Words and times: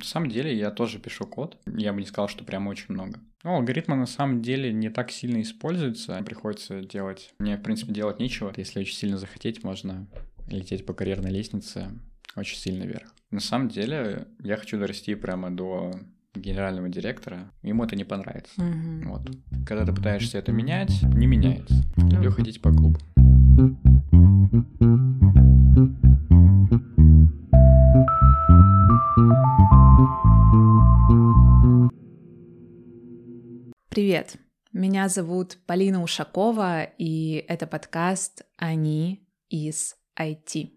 На 0.00 0.06
самом 0.06 0.30
деле 0.30 0.56
я 0.56 0.70
тоже 0.70 0.98
пишу 0.98 1.26
код. 1.26 1.58
Я 1.66 1.92
бы 1.92 2.00
не 2.00 2.06
сказал, 2.06 2.26
что 2.26 2.42
прям 2.42 2.66
очень 2.68 2.86
много. 2.88 3.20
Но 3.44 3.56
алгоритмы 3.56 3.96
на 3.96 4.06
самом 4.06 4.40
деле 4.40 4.72
не 4.72 4.88
так 4.88 5.10
сильно 5.10 5.42
используются. 5.42 6.22
Приходится 6.24 6.80
делать... 6.80 7.34
Мне, 7.38 7.58
в 7.58 7.62
принципе, 7.62 7.92
делать 7.92 8.18
нечего. 8.18 8.50
Если 8.56 8.80
очень 8.80 8.94
сильно 8.94 9.18
захотеть, 9.18 9.62
можно 9.62 10.06
лететь 10.48 10.86
по 10.86 10.94
карьерной 10.94 11.30
лестнице 11.30 11.90
очень 12.34 12.56
сильно 12.56 12.84
вверх. 12.84 13.14
На 13.30 13.40
самом 13.40 13.68
деле 13.68 14.26
я 14.42 14.56
хочу 14.56 14.78
дорасти 14.78 15.14
прямо 15.14 15.50
до 15.50 15.92
генерального 16.34 16.88
директора, 16.88 17.50
ему 17.62 17.84
это 17.84 17.94
не 17.94 18.04
понравится. 18.04 18.62
Мгм. 18.62 19.10
Вот. 19.10 19.30
Когда 19.66 19.84
ты 19.84 19.92
пытаешься 19.92 20.38
это 20.38 20.50
менять, 20.50 21.02
не 21.02 21.26
меняется. 21.26 21.74
Люблю 21.96 22.30
ходить 22.30 22.62
по 22.62 22.72
клубу. 22.72 22.98
Привет, 33.90 34.36
меня 34.72 35.08
зовут 35.08 35.58
Полина 35.66 36.00
Ушакова, 36.00 36.84
и 36.96 37.44
это 37.48 37.66
подкаст 37.66 38.42
«Они 38.56 39.28
из 39.48 39.96
IT». 40.16 40.70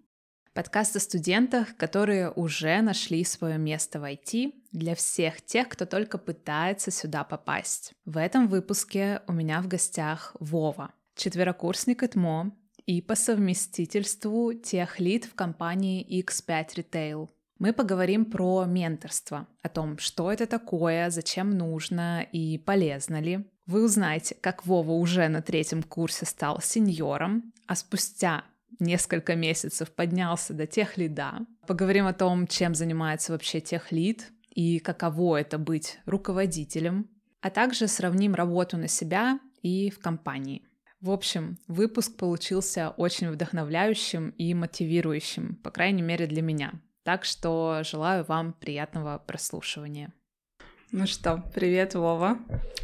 Подкаст 0.55 0.95
о 0.95 0.99
студентах, 0.99 1.77
которые 1.77 2.31
уже 2.31 2.81
нашли 2.81 3.23
свое 3.23 3.59
место 3.59 3.99
в 3.99 4.03
IT 4.03 4.53
для 4.71 4.95
всех 4.95 5.43
тех, 5.43 5.69
кто 5.69 5.85
только 5.85 6.17
пытается 6.17 6.89
сюда 6.89 7.23
попасть. 7.23 7.93
В 8.03 8.17
этом 8.17 8.47
выпуске 8.47 9.21
у 9.27 9.31
меня 9.31 9.61
в 9.61 9.67
гостях 9.67 10.35
Вова, 10.39 10.91
четверокурсник 11.15 12.01
ИТМО 12.01 12.51
и 12.87 12.99
по 13.03 13.13
совместительству 13.13 14.53
техлид 14.53 15.25
в 15.25 15.35
компании 15.35 16.03
X5 16.19 16.67
Retail. 16.77 17.29
Мы 17.63 17.71
поговорим 17.71 18.25
про 18.25 18.65
менторство, 18.65 19.47
о 19.61 19.69
том, 19.69 19.97
что 19.97 20.29
это 20.29 20.47
такое, 20.47 21.09
зачем 21.09 21.57
нужно 21.57 22.27
и 22.29 22.57
полезно 22.57 23.21
ли. 23.21 23.47
Вы 23.67 23.85
узнаете, 23.85 24.35
как 24.35 24.65
Вова 24.65 24.91
уже 24.91 25.29
на 25.29 25.41
третьем 25.41 25.81
курсе 25.81 26.25
стал 26.25 26.59
сеньором, 26.61 27.53
а 27.65 27.77
спустя 27.77 28.43
несколько 28.81 29.37
месяцев 29.37 29.91
поднялся 29.91 30.53
до 30.53 30.67
техлида. 30.67 31.35
Поговорим 31.65 32.05
о 32.05 32.11
том, 32.11 32.47
чем 32.47 32.75
занимается 32.75 33.31
вообще 33.31 33.61
техлид 33.61 34.33
и 34.49 34.79
каково 34.79 35.39
это 35.39 35.57
быть 35.57 35.99
руководителем, 36.05 37.09
а 37.39 37.49
также 37.49 37.87
сравним 37.87 38.35
работу 38.35 38.75
на 38.75 38.89
себя 38.89 39.39
и 39.61 39.89
в 39.89 39.99
компании. 39.99 40.67
В 40.99 41.09
общем, 41.09 41.57
выпуск 41.69 42.17
получился 42.17 42.89
очень 42.89 43.29
вдохновляющим 43.29 44.31
и 44.31 44.53
мотивирующим, 44.53 45.55
по 45.63 45.71
крайней 45.71 46.01
мере 46.01 46.27
для 46.27 46.41
меня. 46.41 46.73
Так 47.03 47.25
что 47.25 47.81
желаю 47.83 48.23
вам 48.23 48.53
приятного 48.53 49.17
прослушивания. 49.17 50.13
Ну 50.93 51.05
что, 51.05 51.43
привет, 51.53 51.95
Вова. 51.95 52.37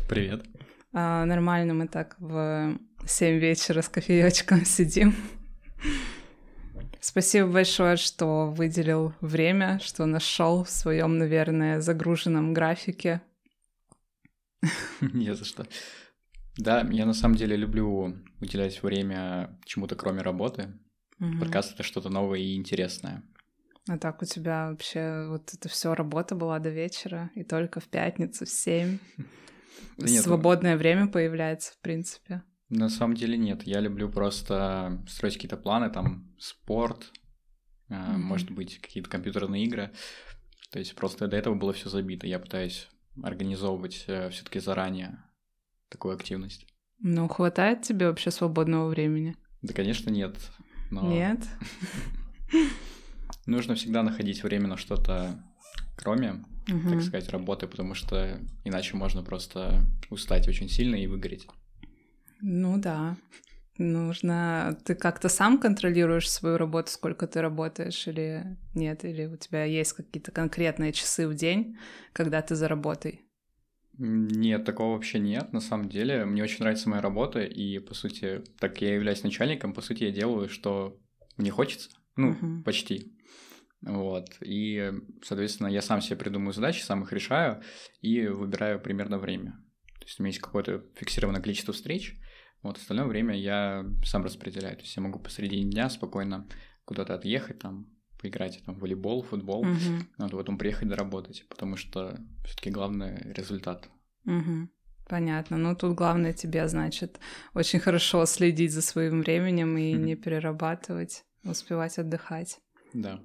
Привет. 0.09 0.45
А, 0.91 1.23
нормально 1.23 1.73
мы 1.73 1.87
так 1.87 2.17
в 2.19 2.77
7 3.05 3.39
вечера 3.39 3.81
с 3.81 3.87
кофеечком 3.87 4.65
сидим. 4.65 5.15
Спасибо 6.99 7.47
большое, 7.47 7.95
что 7.95 8.47
выделил 8.47 9.13
время, 9.21 9.79
что 9.81 10.05
нашел 10.05 10.65
в 10.65 10.69
своем, 10.69 11.17
наверное, 11.17 11.79
загруженном 11.79 12.53
графике. 12.53 13.21
Не 14.99 15.33
за 15.33 15.45
что. 15.45 15.65
Да, 16.57 16.85
я 16.91 17.05
на 17.05 17.13
самом 17.13 17.37
деле 17.37 17.55
люблю 17.55 18.17
уделять 18.41 18.83
время 18.83 19.57
чему-то 19.63 19.95
кроме 19.95 20.21
работы. 20.23 20.73
Мгм. 21.19 21.39
Подкаст— 21.39 21.73
это 21.75 21.83
что-то 21.83 22.09
новое 22.09 22.39
и 22.39 22.57
интересное. 22.57 23.23
А 23.89 23.97
так 23.97 24.21
у 24.21 24.25
тебя 24.25 24.69
вообще 24.69 25.25
вот 25.27 25.51
это 25.51 25.67
все 25.67 25.95
работа 25.95 26.35
была 26.35 26.59
до 26.59 26.69
вечера, 26.69 27.31
и 27.33 27.43
только 27.43 27.79
в 27.79 27.87
пятницу 27.87 28.45
в 28.45 28.49
7 28.49 28.99
Да 29.97 30.07
нет, 30.07 30.23
свободное 30.23 30.77
время 30.77 31.07
появляется, 31.07 31.73
в 31.73 31.79
принципе. 31.79 32.43
На 32.69 32.89
самом 32.89 33.15
деле 33.15 33.35
нет. 33.35 33.63
Я 33.63 33.79
люблю 33.79 34.07
просто 34.07 35.03
строить 35.09 35.33
какие-то 35.33 35.57
планы, 35.57 35.89
там, 35.89 36.31
спорт, 36.37 37.11
э, 37.89 37.95
Мгм. 37.95 38.21
может 38.21 38.51
быть, 38.51 38.79
какие-то 38.79 39.09
компьютерные 39.09 39.63
игры. 39.65 39.91
То 40.71 40.77
есть 40.77 40.93
просто 40.95 41.27
до 41.27 41.35
этого 41.35 41.55
было 41.55 41.73
все 41.73 41.89
забито. 41.89 42.27
Я 42.27 42.37
пытаюсь 42.37 42.87
организовывать 43.23 43.95
все-таки 43.95 44.59
заранее 44.59 45.17
такую 45.89 46.13
активность. 46.13 46.67
Ну, 46.99 47.27
хватает 47.27 47.81
тебе 47.81 48.07
вообще 48.07 48.29
свободного 48.29 48.87
времени? 48.87 49.35
Да, 49.63 49.73
конечно, 49.73 50.11
нет. 50.11 50.35
Но 50.91 51.09
Нет? 51.09 51.39
нужно 53.49 53.75
всегда 53.75 54.03
находить 54.03 54.43
время 54.43 54.67
на 54.67 54.77
что-то 54.77 55.43
кроме, 55.95 56.45
Мгм. 56.67 56.89
так 56.89 57.01
сказать, 57.01 57.29
работы, 57.29 57.67
потому 57.67 57.93
что 57.93 58.39
иначе 58.63 58.95
можно 58.95 59.21
просто 59.23 59.85
устать 60.09 60.47
очень 60.47 60.69
сильно 60.69 60.95
и 60.95 61.07
выгореть. 61.07 61.47
Ну 62.41 62.77
да. 62.77 63.17
Нужно... 63.77 64.77
Ты 64.85 64.95
как-то 64.95 65.29
сам 65.29 65.57
контролируешь 65.57 66.29
свою 66.29 66.57
работу, 66.57 66.91
сколько 66.91 67.27
ты 67.27 67.41
работаешь 67.41 68.07
или 68.07 68.57
нет? 68.73 69.05
Или 69.05 69.25
у 69.25 69.37
тебя 69.37 69.63
есть 69.63 69.93
какие-то 69.93 70.31
конкретные 70.31 70.93
часы 70.93 71.27
в 71.27 71.33
день, 71.33 71.77
когда 72.13 72.41
ты 72.41 72.55
за 72.55 72.67
работой? 72.67 73.21
Нет, 73.97 74.63
такого 74.63 74.93
вообще 74.93 75.19
нет. 75.19 75.51
На 75.51 75.59
самом 75.59 75.89
деле, 75.89 76.25
мне 76.25 76.43
очень 76.43 76.59
нравится 76.59 76.89
моя 76.89 77.01
работа, 77.01 77.41
и, 77.41 77.79
по 77.79 77.93
сути, 77.93 78.41
так 78.59 78.81
я 78.81 78.95
являюсь 78.95 79.23
начальником, 79.23 79.73
по 79.73 79.81
сути, 79.81 80.05
я 80.05 80.11
делаю, 80.11 80.47
что 80.47 80.97
мне 81.35 81.51
хочется. 81.51 81.89
Ну, 82.15 82.29
Мгм. 82.29 82.63
почти. 82.63 83.18
Вот. 83.81 84.37
И, 84.41 84.91
соответственно, 85.23 85.67
я 85.67 85.81
сам 85.81 86.01
себе 86.01 86.17
придумываю 86.17 86.53
задачи, 86.53 86.81
сам 86.81 87.03
их 87.03 87.13
решаю 87.13 87.61
и 88.01 88.27
выбираю 88.27 88.79
примерно 88.79 89.17
время. 89.17 89.51
То 89.99 90.05
есть 90.05 90.19
у 90.19 90.23
меня 90.23 90.29
есть 90.29 90.41
какое-то 90.41 90.83
фиксированное 90.95 91.41
количество 91.41 91.73
встреч, 91.73 92.17
вот 92.61 92.77
остальное 92.77 93.05
время 93.05 93.35
я 93.37 93.85
сам 94.03 94.23
распределяю. 94.23 94.75
То 94.75 94.83
есть 94.83 94.95
я 94.95 95.01
могу 95.01 95.19
посредине 95.19 95.69
дня 95.69 95.89
спокойно 95.89 96.47
куда-то 96.85 97.13
отъехать, 97.13 97.59
там, 97.59 97.87
поиграть 98.21 98.61
там, 98.65 98.75
в 98.75 98.79
волейбол, 98.79 99.23
футбол, 99.23 99.63
Мгм. 99.63 100.07
вот, 100.17 100.31
потом 100.31 100.57
приехать 100.57 100.89
доработать, 100.89 101.45
потому 101.47 101.77
что 101.77 102.19
все-таки 102.43 102.69
главный 102.69 103.31
результат. 103.33 103.89
Мгм. 104.25 104.69
Понятно. 105.07 105.57
Ну, 105.57 105.75
тут 105.75 105.95
главное 105.95 106.33
тебе, 106.33 106.67
значит, 106.67 107.19
очень 107.53 107.79
хорошо 107.79 108.25
следить 108.25 108.73
за 108.73 108.81
своим 108.81 109.21
временем 109.21 109.77
и 109.77 109.93
Мгм. 109.93 110.05
не 110.05 110.15
перерабатывать, 110.15 111.23
успевать 111.43 111.97
отдыхать. 111.97 112.59
Да. 112.93 113.21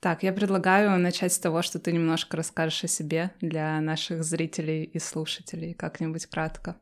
Так, 0.00 0.22
я 0.22 0.32
предлагаю 0.32 0.96
начать 1.00 1.32
с 1.32 1.40
того, 1.40 1.60
что 1.62 1.80
ты 1.80 1.92
немножко 1.92 2.36
расскажешь 2.36 2.84
о 2.84 2.88
себе 2.88 3.32
для 3.40 3.80
наших 3.80 4.22
зрителей 4.22 4.84
и 4.84 5.00
слушателей, 5.00 5.74
как-нибудь 5.74 6.26
кратко. 6.26 6.76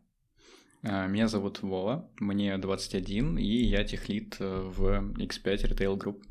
А, 0.82 1.06
Меня 1.06 1.26
зовут 1.26 1.62
Вова, 1.62 2.10
мне 2.21 2.56
21, 2.59 3.38
и 3.38 3.65
я 3.65 3.84
техлит 3.84 4.37
э, 4.38 4.44
в 4.44 5.15
X5 5.19 5.72
Retail 5.72 5.99
Group. 5.99 6.22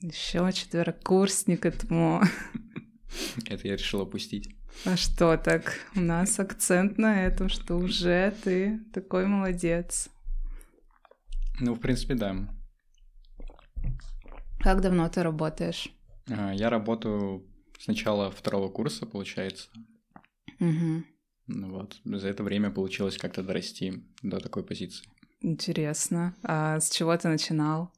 Еще 0.00 0.50
четверокурсник 0.52 1.64
этому. 1.64 2.22
Это 3.46 3.68
я 3.68 3.76
решил 3.76 4.00
опустить. 4.00 4.48
А 4.84 4.96
что 4.96 5.36
так? 5.36 5.74
У 5.94 6.00
нас 6.00 6.40
акцент 6.40 6.98
на 6.98 7.24
этом, 7.24 7.48
что 7.50 7.76
уже 7.76 8.34
ты 8.42 8.80
такой 8.92 9.26
молодец. 9.26 10.08
Ну, 11.60 11.74
в 11.74 11.78
принципе, 11.78 12.14
да. 12.14 12.34
Как 14.58 14.80
давно 14.80 15.08
ты 15.08 15.22
работаешь? 15.22 15.92
А, 16.30 16.52
Я 16.52 16.70
работаю 16.70 17.44
с 17.78 17.86
начала 17.86 18.30
второго 18.30 18.68
курса, 18.68 19.06
получается. 19.06 19.68
Угу. 20.60 21.02
Вот. 21.68 22.00
За 22.04 22.28
это 22.28 22.42
время 22.42 22.70
получилось 22.70 23.18
как-то 23.18 23.42
дорасти 23.42 24.04
до 24.22 24.38
такой 24.38 24.62
позиции. 24.64 25.04
Интересно. 25.40 26.34
А 26.44 26.78
с 26.80 26.90
чего 26.90 27.16
ты 27.16 27.28
начинал? 27.28 27.92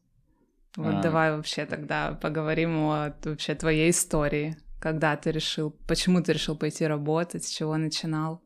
Вот 0.76 0.94
А. 0.94 1.02
давай 1.02 1.30
вообще 1.36 1.66
тогда 1.66 2.14
поговорим 2.14 2.76
о 2.88 3.14
вообще 3.22 3.54
твоей 3.54 3.90
истории. 3.90 4.56
Когда 4.80 5.16
ты 5.16 5.30
решил, 5.30 5.70
почему 5.86 6.22
ты 6.22 6.32
решил 6.32 6.56
пойти 6.56 6.84
работать, 6.86 7.44
с 7.44 7.50
чего 7.50 7.76
начинал? 7.76 8.42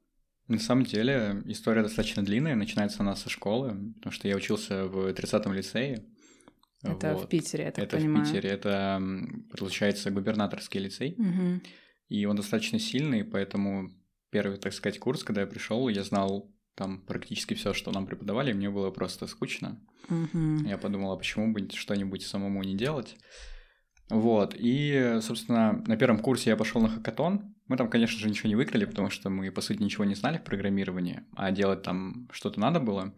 На 0.47 0.59
самом 0.59 0.85
деле 0.85 1.43
история 1.47 1.83
достаточно 1.83 2.25
длинная, 2.25 2.55
начинается 2.55 3.01
она 3.01 3.17
со 3.17 3.29
школы, 3.29 3.77
потому 3.97 4.13
что 4.13 4.29
я 4.29 4.37
учился 4.37 4.87
в 4.87 5.13
30-м 5.13 5.53
лицее. 5.53 6.05
Это 6.83 7.15
Вот. 7.15 7.25
в 7.25 7.29
Питере, 7.29 7.65
я 7.65 7.71
так 7.73 7.85
Это 7.85 7.97
понимаю. 7.97 8.25
в 8.25 8.29
Питере, 8.29 8.51
это, 8.51 9.03
получается, 9.59 10.11
губернаторский 10.11 10.81
лицей. 10.81 11.15
Мгм. 11.19 11.63
И 12.09 12.25
он 12.25 12.37
достаточно 12.37 12.79
сильный, 12.79 13.25
поэтому 13.25 13.91
первый, 14.31 14.59
так 14.59 14.73
сказать, 14.73 14.99
курс, 14.99 15.25
когда 15.25 15.41
я 15.43 15.47
пришел, 15.47 15.89
я 15.89 16.05
знал 16.05 16.55
там 16.75 17.03
практически 17.05 17.55
все, 17.55 17.75
что 17.75 17.91
нам 17.91 18.07
преподавали, 18.07 18.53
мне 18.53 18.71
было 18.71 18.91
просто 18.91 19.27
скучно. 19.27 19.81
Мгм. 20.09 20.65
Я 20.67 20.79
подумал, 20.79 21.13
а 21.13 21.17
почему 21.17 21.53
бы 21.53 21.69
что-нибудь 21.75 22.23
самому 22.23 22.63
не 22.63 22.77
делать? 22.77 23.17
Вот, 24.11 24.55
и, 24.57 25.19
собственно, 25.21 25.83
на 25.87 25.97
первом 25.97 26.19
курсе 26.21 26.51
я 26.51 26.57
пошел 26.57 26.81
на 26.81 26.89
хакатон. 26.89 27.55
Мы 27.67 27.77
там, 27.77 27.91
конечно 27.91 28.19
же, 28.19 28.29
ничего 28.31 28.49
не 28.49 28.55
выиграли, 28.57 28.87
потому 28.87 29.11
что 29.11 29.29
мы, 29.29 29.51
по 29.51 29.61
сути, 29.61 29.83
ничего 29.83 30.05
не 30.05 30.15
знали 30.15 30.39
в 30.39 30.45
программировании, 30.45 31.25
а 31.37 31.51
делать 31.51 31.83
там 31.83 32.29
что-то 32.33 32.59
надо 32.59 32.81
было. 32.81 33.13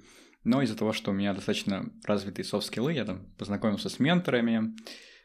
Но 0.44 0.62
из-за 0.62 0.76
того, 0.76 0.92
что 0.92 1.10
у 1.10 1.14
меня 1.14 1.34
достаточно 1.34 1.90
развитые 2.04 2.44
софт-скиллы, 2.44 2.92
я 2.92 3.04
там 3.04 3.26
познакомился 3.38 3.88
с 3.88 3.98
менторами, 3.98 4.75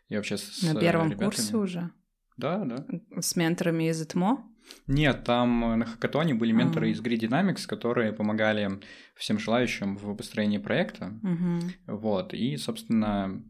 и 0.10 0.16
вообще 0.16 0.38
с 0.38 0.62
На 0.62 0.80
первом 0.80 1.08
ребятами. 1.08 1.26
курсе 1.26 1.58
уже? 1.58 1.92
Да, 2.38 2.64
да. 2.66 2.86
С 3.22 3.36
менторами 3.36 3.90
из 3.90 4.02
ЭТМО? 4.02 4.46
Нет, 4.88 5.24
там 5.24 5.80
на 5.80 5.86
хакатоне 5.86 6.34
были 6.34 6.52
менторы 6.52 6.90
mm. 6.90 6.92
из 6.92 7.02
Grid 7.02 7.20
Dynamics, 7.20 7.68
которые 7.68 8.14
помогали 8.14 8.80
всем 9.16 9.40
желающим 9.40 9.96
в 9.98 10.16
построении 10.16 10.58
проекта. 10.58 11.14
Mm-hmm. 11.24 11.72
Вот, 11.88 12.34
и, 12.34 12.58
собственно, 12.58 13.44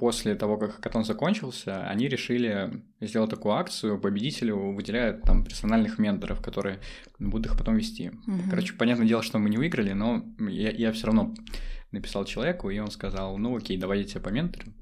после 0.00 0.34
того, 0.34 0.56
как 0.56 0.76
хакатон 0.76 1.04
закончился, 1.04 1.86
они 1.86 2.08
решили 2.08 2.82
сделать 3.00 3.30
такую 3.30 3.54
акцию, 3.54 4.00
победителю 4.00 4.72
выделяют 4.72 5.22
там 5.22 5.44
персональных 5.44 5.98
менторов, 5.98 6.40
которые 6.42 6.80
будут 7.18 7.46
их 7.46 7.58
потом 7.58 7.76
вести. 7.76 8.06
Mm-hmm. 8.06 8.48
Короче, 8.48 8.72
понятное 8.72 9.06
дело, 9.06 9.22
что 9.22 9.38
мы 9.38 9.50
не 9.50 9.58
выиграли, 9.58 9.92
но 9.92 10.24
я, 10.38 10.70
я 10.70 10.92
все 10.92 11.06
равно 11.06 11.34
написал 11.92 12.24
человеку, 12.24 12.70
и 12.70 12.78
он 12.78 12.90
сказал, 12.90 13.36
ну 13.36 13.54
окей, 13.54 13.76
давай 13.76 13.98
я 13.98 14.04
тебя 14.04 14.22
поменторю. 14.22 14.72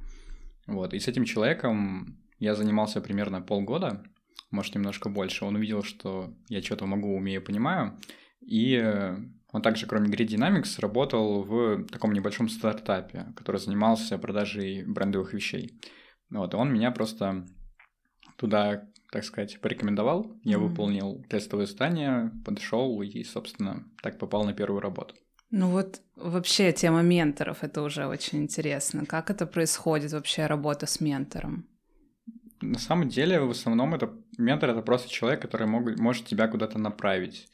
Вот, 0.68 0.94
и 0.94 1.00
с 1.00 1.08
этим 1.08 1.24
человеком 1.24 2.18
я 2.38 2.54
занимался 2.54 3.00
примерно 3.00 3.42
полгода, 3.42 4.04
может, 4.52 4.74
немножко 4.76 5.08
больше. 5.08 5.44
Он 5.44 5.56
увидел, 5.56 5.82
что 5.82 6.32
я 6.48 6.62
что-то 6.62 6.86
могу, 6.86 7.14
умею, 7.14 7.42
понимаю. 7.42 7.98
И 8.40 8.80
он 9.52 9.62
также, 9.62 9.86
кроме 9.86 10.08
Grid 10.10 10.28
Dynamics, 10.28 10.80
работал 10.80 11.42
в 11.42 11.86
таком 11.86 12.12
небольшом 12.12 12.48
стартапе, 12.48 13.32
который 13.36 13.58
занимался 13.60 14.18
продажей 14.18 14.84
брендовых 14.84 15.32
вещей. 15.32 15.80
Вот, 16.30 16.52
и 16.52 16.56
он 16.56 16.72
меня 16.72 16.90
просто 16.90 17.46
туда, 18.36 18.88
так 19.10 19.24
сказать, 19.24 19.60
порекомендовал. 19.60 20.38
Я 20.44 20.56
mm-hmm. 20.56 20.58
выполнил 20.58 21.24
тестовое 21.28 21.66
задание, 21.66 22.30
подошел 22.44 23.00
и, 23.00 23.24
собственно, 23.24 23.84
так 24.02 24.18
попал 24.18 24.44
на 24.44 24.52
первую 24.52 24.80
работу. 24.80 25.14
Ну 25.50 25.70
вот 25.70 26.02
вообще 26.14 26.72
тема 26.72 27.00
менторов, 27.00 27.64
это 27.64 27.82
уже 27.82 28.06
очень 28.06 28.42
интересно. 28.42 29.06
Как 29.06 29.30
это 29.30 29.46
происходит 29.46 30.12
вообще, 30.12 30.46
работа 30.46 30.86
с 30.86 31.00
ментором? 31.00 31.66
На 32.60 32.78
самом 32.78 33.08
деле, 33.08 33.40
в 33.40 33.50
основном, 33.50 33.94
это 33.94 34.12
ментор 34.36 34.70
это 34.70 34.82
просто 34.82 35.08
человек, 35.08 35.40
который 35.40 35.66
мог, 35.66 35.98
может 35.98 36.26
тебя 36.26 36.48
куда-то 36.48 36.78
направить. 36.78 37.48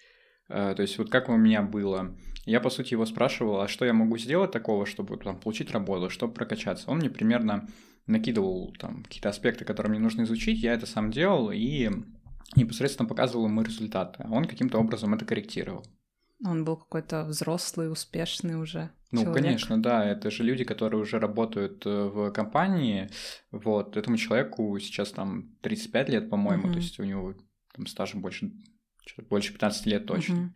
Э, 0.49 0.75
то 0.75 0.83
есть, 0.83 0.99
вот 0.99 1.11
как 1.11 1.29
у 1.29 1.37
меня 1.37 1.63
было. 1.63 2.15
Я, 2.47 2.61
по 2.61 2.71
сути, 2.71 2.95
его 2.95 3.07
спрашивал, 3.07 3.61
а 3.61 3.69
что 3.69 3.85
я 3.85 3.93
могу 3.93 4.19
сделать 4.19 4.51
такого, 4.51 4.87
чтобы 4.87 5.17
там, 5.17 5.39
получить 5.39 5.71
работу, 5.71 6.11
чтобы 6.11 6.35
прокачаться. 6.35 6.91
Он 6.91 6.99
мне 6.99 7.11
примерно 7.11 7.69
накидывал 8.07 8.75
там 8.79 9.03
какие-то 9.03 9.31
аспекты, 9.31 9.65
которые 9.65 9.91
мне 9.91 10.01
нужно 10.01 10.23
изучить, 10.23 10.63
я 10.63 10.75
это 10.75 10.87
сам 10.87 11.11
делал 11.11 11.51
и 11.51 11.91
непосредственно 12.57 13.09
показывал 13.09 13.47
ему 13.47 13.63
результаты. 13.63 14.25
А 14.25 14.31
он 14.31 14.45
каким-то 14.45 14.79
образом 14.79 15.15
это 15.15 15.25
корректировал. 15.25 15.85
Он 16.45 16.65
был 16.65 16.77
какой-то 16.77 17.25
взрослый, 17.25 17.91
успешный 17.91 18.61
уже. 18.61 18.91
Ну, 19.11 19.23
человек. 19.23 19.43
конечно, 19.43 19.81
да. 19.81 20.05
Это 20.05 20.31
же 20.31 20.43
люди, 20.43 20.65
которые 20.65 21.01
уже 21.01 21.19
работают 21.19 21.87
э, 21.87 21.89
в 21.89 22.31
компании. 22.33 23.09
Вот, 23.51 23.97
этому 23.97 24.17
человеку 24.17 24.79
сейчас 24.79 25.13
там 25.13 25.55
35 25.63 26.09
лет, 26.09 26.31
по-моему, 26.31 26.69
mm-hmm. 26.69 26.73
то 26.73 26.79
есть 26.79 27.01
у 27.01 27.05
него 27.05 27.35
там 27.75 27.87
стажа 27.87 28.19
больше, 28.19 28.53
больше 29.29 29.53
15 29.53 29.87
лет 29.87 30.07
точно. 30.07 30.35
Mm-hmm. 30.35 30.49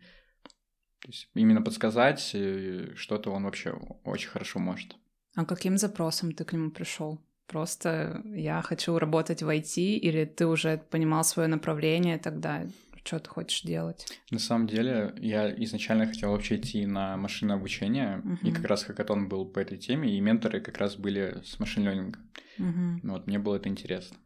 То 1.01 1.07
есть 1.07 1.29
именно 1.33 1.61
подсказать 1.61 2.31
э, 2.33 2.93
что-то 2.95 3.31
он 3.31 3.43
вообще 3.43 3.71
очень 4.03 4.29
хорошо 4.29 4.59
может. 4.59 4.95
А 5.35 5.45
каким 5.45 5.77
запросом 5.77 6.33
ты 6.33 6.43
к 6.43 6.53
нему 6.53 6.71
пришел? 6.71 7.21
Просто 7.47 8.21
я 8.25 8.61
хочу 8.61 8.99
работать 8.99 9.41
в 9.41 9.49
IT, 9.49 9.75
или 9.77 10.25
ты 10.25 10.45
уже 10.45 10.77
понимал 10.77 11.23
свое 11.23 11.47
направление 11.47 12.17
тогда? 12.19 12.67
Что 13.03 13.19
ты 13.19 13.29
хочешь 13.29 13.63
делать? 13.63 14.05
На 14.29 14.39
самом 14.39 14.67
деле, 14.67 15.15
я 15.17 15.49
изначально 15.63 16.05
хотел 16.05 16.31
вообще 16.31 16.57
идти 16.57 16.85
на 16.85 17.17
машинное 17.17 17.55
обучение, 17.55 18.21
uh-huh. 18.23 18.47
и 18.47 18.51
как 18.51 18.65
раз 18.65 18.83
хакатон 18.83 19.29
был 19.29 19.45
по 19.45 19.59
этой 19.59 19.77
теме, 19.77 20.15
и 20.15 20.19
менторы 20.19 20.59
как 20.59 20.77
раз 20.77 20.95
были 20.95 21.41
с 21.43 21.57
машин 21.59 21.85
ленинга. 21.85 22.19
Uh-huh. 22.59 22.99
Вот, 23.03 23.25
мне 23.25 23.39
было 23.39 23.55
это 23.55 23.69
интересно. 23.69 24.17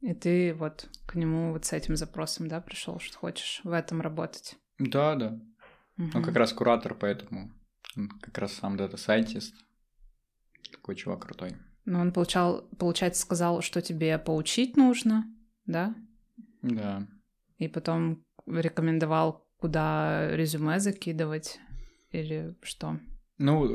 И 0.00 0.14
ты 0.14 0.54
вот 0.54 0.88
к 1.06 1.14
нему 1.14 1.52
вот 1.52 1.64
с 1.64 1.72
этим 1.72 1.96
запросом, 1.96 2.48
да, 2.48 2.60
пришел, 2.60 3.00
что 3.00 3.18
хочешь 3.18 3.60
в 3.64 3.72
этом 3.72 4.00
работать? 4.00 4.56
Да, 4.78 5.14
да. 5.16 5.38
Uh-huh. 5.98 6.10
Он 6.14 6.22
как 6.22 6.36
раз 6.36 6.52
куратор, 6.52 6.94
поэтому 6.94 7.50
он 7.96 8.08
как 8.08 8.38
раз 8.38 8.52
сам 8.52 8.76
data 8.76 8.98
scientist. 8.98 9.54
Такой 10.70 10.94
чувак 10.94 11.22
крутой. 11.22 11.56
Но 11.84 12.00
он 12.00 12.12
получал, 12.12 12.68
получается, 12.78 13.22
сказал, 13.22 13.62
что 13.62 13.80
тебе 13.80 14.18
поучить 14.18 14.76
нужно, 14.76 15.24
да? 15.66 15.94
Да 16.62 17.06
и 17.58 17.68
потом 17.68 18.24
рекомендовал, 18.46 19.46
куда 19.58 20.34
резюме 20.34 20.80
закидывать 20.80 21.58
или 22.10 22.56
что? 22.62 22.98
Ну, 23.38 23.68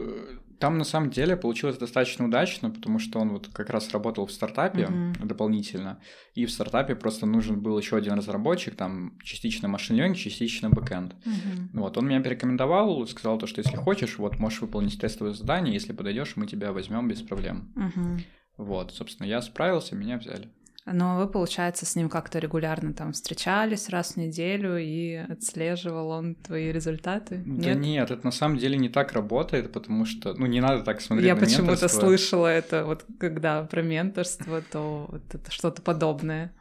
там 0.63 0.77
на 0.77 0.85
самом 0.85 1.09
деле 1.09 1.35
получилось 1.35 1.77
достаточно 1.77 2.23
удачно, 2.23 2.69
потому 2.69 2.97
что 2.97 3.19
он 3.19 3.31
вот 3.31 3.49
как 3.51 3.69
раз 3.69 3.91
работал 3.91 4.25
в 4.25 4.31
стартапе 4.31 4.83
uh-huh. 4.83 5.25
дополнительно, 5.25 5.99
и 6.35 6.45
в 6.45 6.51
стартапе 6.51 6.95
просто 6.95 7.25
нужен 7.25 7.59
был 7.59 7.77
еще 7.77 7.97
один 7.97 8.13
разработчик, 8.13 8.73
там 8.75 9.17
частично 9.21 9.67
машин 9.67 10.13
частично 10.13 10.69
бэкэнд. 10.69 11.13
Uh-huh. 11.13 11.67
Вот, 11.73 11.97
он 11.97 12.07
меня 12.07 12.21
порекомендовал, 12.21 13.05
сказал 13.07 13.37
то, 13.37 13.45
что 13.45 13.59
если 13.59 13.75
хочешь, 13.75 14.17
вот 14.17 14.39
можешь 14.39 14.61
выполнить 14.61 14.97
тестовое 14.97 15.33
задание, 15.33 15.73
если 15.73 15.91
подойдешь, 15.91 16.37
мы 16.37 16.47
тебя 16.47 16.71
возьмем 16.71 17.09
без 17.09 17.21
проблем. 17.21 17.73
Uh-huh. 17.75 18.21
Вот, 18.55 18.93
собственно, 18.93 19.27
я 19.27 19.41
справился, 19.41 19.95
меня 19.95 20.17
взяли. 20.17 20.49
Но 20.85 21.17
вы, 21.17 21.27
получается, 21.27 21.85
с 21.85 21.95
ним 21.95 22.09
как-то 22.09 22.39
регулярно 22.39 22.93
там 22.93 23.13
встречались 23.13 23.89
раз 23.89 24.13
в 24.13 24.17
неделю 24.17 24.77
и 24.77 25.15
отслеживал 25.15 26.09
он 26.09 26.35
твои 26.35 26.71
результаты? 26.71 27.41
Да 27.45 27.73
нет, 27.73 27.79
нет 27.79 28.11
это 28.11 28.25
на 28.25 28.31
самом 28.31 28.57
деле 28.57 28.77
не 28.77 28.89
так 28.89 29.13
работает, 29.13 29.71
потому 29.71 30.05
что, 30.05 30.33
ну, 30.33 30.45
не 30.45 30.59
надо 30.59 30.83
так 30.83 30.99
смотреть 30.99 31.27
Я 31.27 31.35
почему-то 31.35 31.87
слышала 31.87 32.47
это, 32.47 32.83
вот 32.85 33.05
когда 33.17 33.63
про 33.63 33.81
менторство, 33.81 34.61
то 34.61 35.07
вот 35.09 35.23
это 35.33 35.51
что-то 35.51 35.81
подобное. 35.81 36.53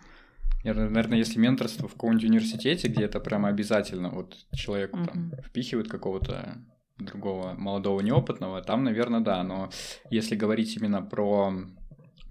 Наверное, 0.64 1.18
если 1.18 1.40
менторство 1.40 1.88
в 1.88 1.94
каком-нибудь 1.94 2.24
университете, 2.24 2.86
где 2.86 3.04
это 3.04 3.18
прямо 3.18 3.48
обязательно, 3.48 4.10
вот 4.10 4.36
человеку 4.54 4.98
Мгм. 4.98 5.06
там 5.06 5.32
впихивают 5.44 5.88
какого-то 5.88 6.58
другого 6.98 7.54
молодого 7.54 8.00
неопытного, 8.00 8.62
там, 8.62 8.84
наверное, 8.84 9.20
да, 9.20 9.42
но 9.42 9.70
если 10.10 10.36
говорить 10.36 10.76
именно 10.76 11.02
про 11.02 11.52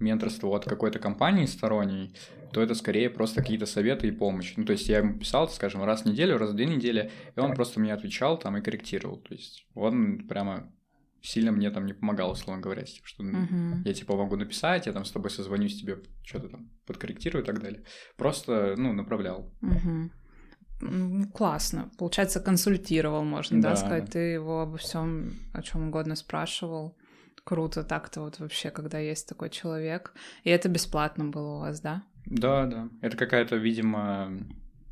менторство 0.02 0.54
от 0.54 0.64
какой-то 0.64 0.98
компании 0.98 1.46
сторонней, 1.46 2.14
то 2.52 2.60
это 2.60 2.74
скорее 2.74 3.08
просто 3.08 3.40
какие-то 3.40 3.66
советы 3.66 4.08
и 4.08 4.12
помощь. 4.12 4.54
Ну, 4.56 4.64
то 4.64 4.72
есть 4.72 4.88
я 4.88 4.98
ему 4.98 5.18
писал, 5.18 5.48
скажем, 5.48 5.82
раз 5.84 6.02
в 6.02 6.06
неделю, 6.06 6.38
раз 6.38 6.50
в 6.50 6.54
две 6.54 6.66
недели, 6.66 7.10
и 7.34 7.40
он 7.40 7.54
просто 7.54 7.80
мне 7.80 7.94
отвечал 7.94 8.38
там 8.38 8.56
и 8.56 8.60
корректировал. 8.60 9.18
То 9.18 9.34
есть 9.34 9.66
он 9.74 10.26
прямо 10.28 10.70
сильно 11.22 11.52
мне 11.52 11.70
там 11.70 11.86
не 11.86 11.94
помогал, 11.94 12.32
условно 12.32 12.60
говоря, 12.60 12.82
типа, 12.82 13.06
что 13.06 13.22
uh-huh. 13.22 13.82
я 13.84 13.94
типа 13.94 14.16
могу 14.16 14.36
написать, 14.36 14.86
я 14.86 14.92
там 14.92 15.04
с 15.04 15.12
тобой 15.12 15.30
созвонюсь, 15.30 15.80
тебе 15.80 15.98
что-то 16.24 16.48
там 16.48 16.70
подкорректирую 16.86 17.42
и 17.44 17.46
так 17.46 17.60
далее. 17.60 17.84
Просто, 18.16 18.74
ну, 18.76 18.92
направлял. 18.92 19.52
Uh-huh. 19.62 20.10
Классно. 21.32 21.90
Получается, 21.96 22.40
консультировал, 22.40 23.22
можно, 23.22 23.62
да, 23.62 23.70
да 23.70 23.76
сказать. 23.76 24.06
Да. 24.06 24.10
Ты 24.12 24.18
его 24.18 24.62
обо 24.62 24.78
всем, 24.78 25.32
о 25.52 25.62
чем 25.62 25.88
угодно 25.88 26.16
спрашивал. 26.16 26.96
Круто 27.44 27.82
так-то 27.82 28.20
вот 28.20 28.38
вообще, 28.38 28.70
когда 28.70 28.98
есть 28.98 29.28
такой 29.28 29.50
человек. 29.50 30.14
И 30.44 30.50
это 30.50 30.68
бесплатно 30.68 31.24
было 31.24 31.56
у 31.56 31.60
вас, 31.60 31.80
да? 31.80 32.04
Да, 32.26 32.66
да. 32.66 32.88
Это 33.00 33.16
какая-то, 33.16 33.56
видимо, 33.56 34.38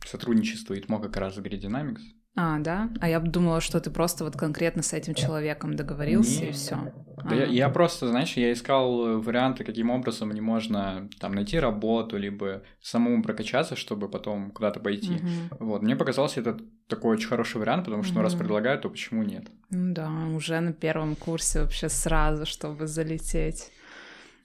сотрудничество 0.04 0.74
ИТМО 0.74 1.00
как 1.00 1.16
раз 1.16 1.34
с 1.34 1.38
Dynamics. 1.38 2.00
А, 2.36 2.58
да? 2.60 2.90
А 3.00 3.08
я 3.08 3.18
думала, 3.18 3.60
что 3.60 3.80
ты 3.80 3.90
просто 3.90 4.24
вот 4.24 4.36
конкретно 4.36 4.82
с 4.82 4.92
этим 4.92 5.14
человеком 5.14 5.74
договорился 5.74 6.42
Не. 6.42 6.50
и 6.50 6.52
все. 6.52 6.76
Да 7.24 7.30
а. 7.30 7.34
я, 7.34 7.44
я 7.44 7.68
просто, 7.68 8.08
знаешь, 8.08 8.36
я 8.36 8.52
искал 8.52 9.20
варианты, 9.20 9.64
каким 9.64 9.90
образом 9.90 10.28
мне 10.28 10.40
можно 10.40 11.08
там 11.18 11.32
найти 11.32 11.58
работу, 11.58 12.16
либо 12.16 12.62
самому 12.80 13.22
прокачаться, 13.22 13.74
чтобы 13.74 14.08
потом 14.08 14.52
куда-то 14.52 14.80
пойти. 14.80 15.14
Угу. 15.14 15.66
Вот, 15.66 15.82
мне 15.82 15.96
показался 15.96 16.40
это 16.40 16.58
такой 16.86 17.16
очень 17.16 17.28
хороший 17.28 17.58
вариант, 17.58 17.84
потому 17.84 18.04
что, 18.04 18.14
ну, 18.14 18.22
раз 18.22 18.34
предлагают, 18.34 18.82
то 18.82 18.90
почему 18.90 19.22
нет? 19.22 19.48
Ну 19.70 19.92
да, 19.92 20.10
уже 20.34 20.60
на 20.60 20.72
первом 20.72 21.16
курсе 21.16 21.60
вообще 21.60 21.88
сразу, 21.88 22.46
чтобы 22.46 22.86
залететь. 22.86 23.70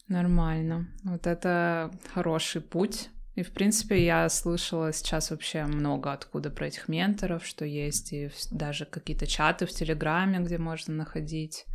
Нормально. 0.07 0.87
Вот 1.03 1.27
это 1.27 1.91
хороший 2.13 2.61
путь. 2.61 3.09
И, 3.35 3.43
в 3.43 3.51
принципе, 3.51 4.03
я 4.03 4.29
слышала 4.29 4.93
сейчас 4.93 5.29
вообще 5.29 5.65
много 5.65 6.13
откуда 6.13 6.49
про 6.49 6.67
этих 6.67 6.87
менторов, 6.87 7.45
что 7.45 7.65
есть 7.65 8.13
и 8.13 8.29
даже 8.49 8.85
какие-то 8.85 9.27
чаты 9.27 9.65
в 9.65 9.71
Телеграме, 9.71 10.39
где 10.39 10.57
можно 10.57 10.93
находить 10.93 11.65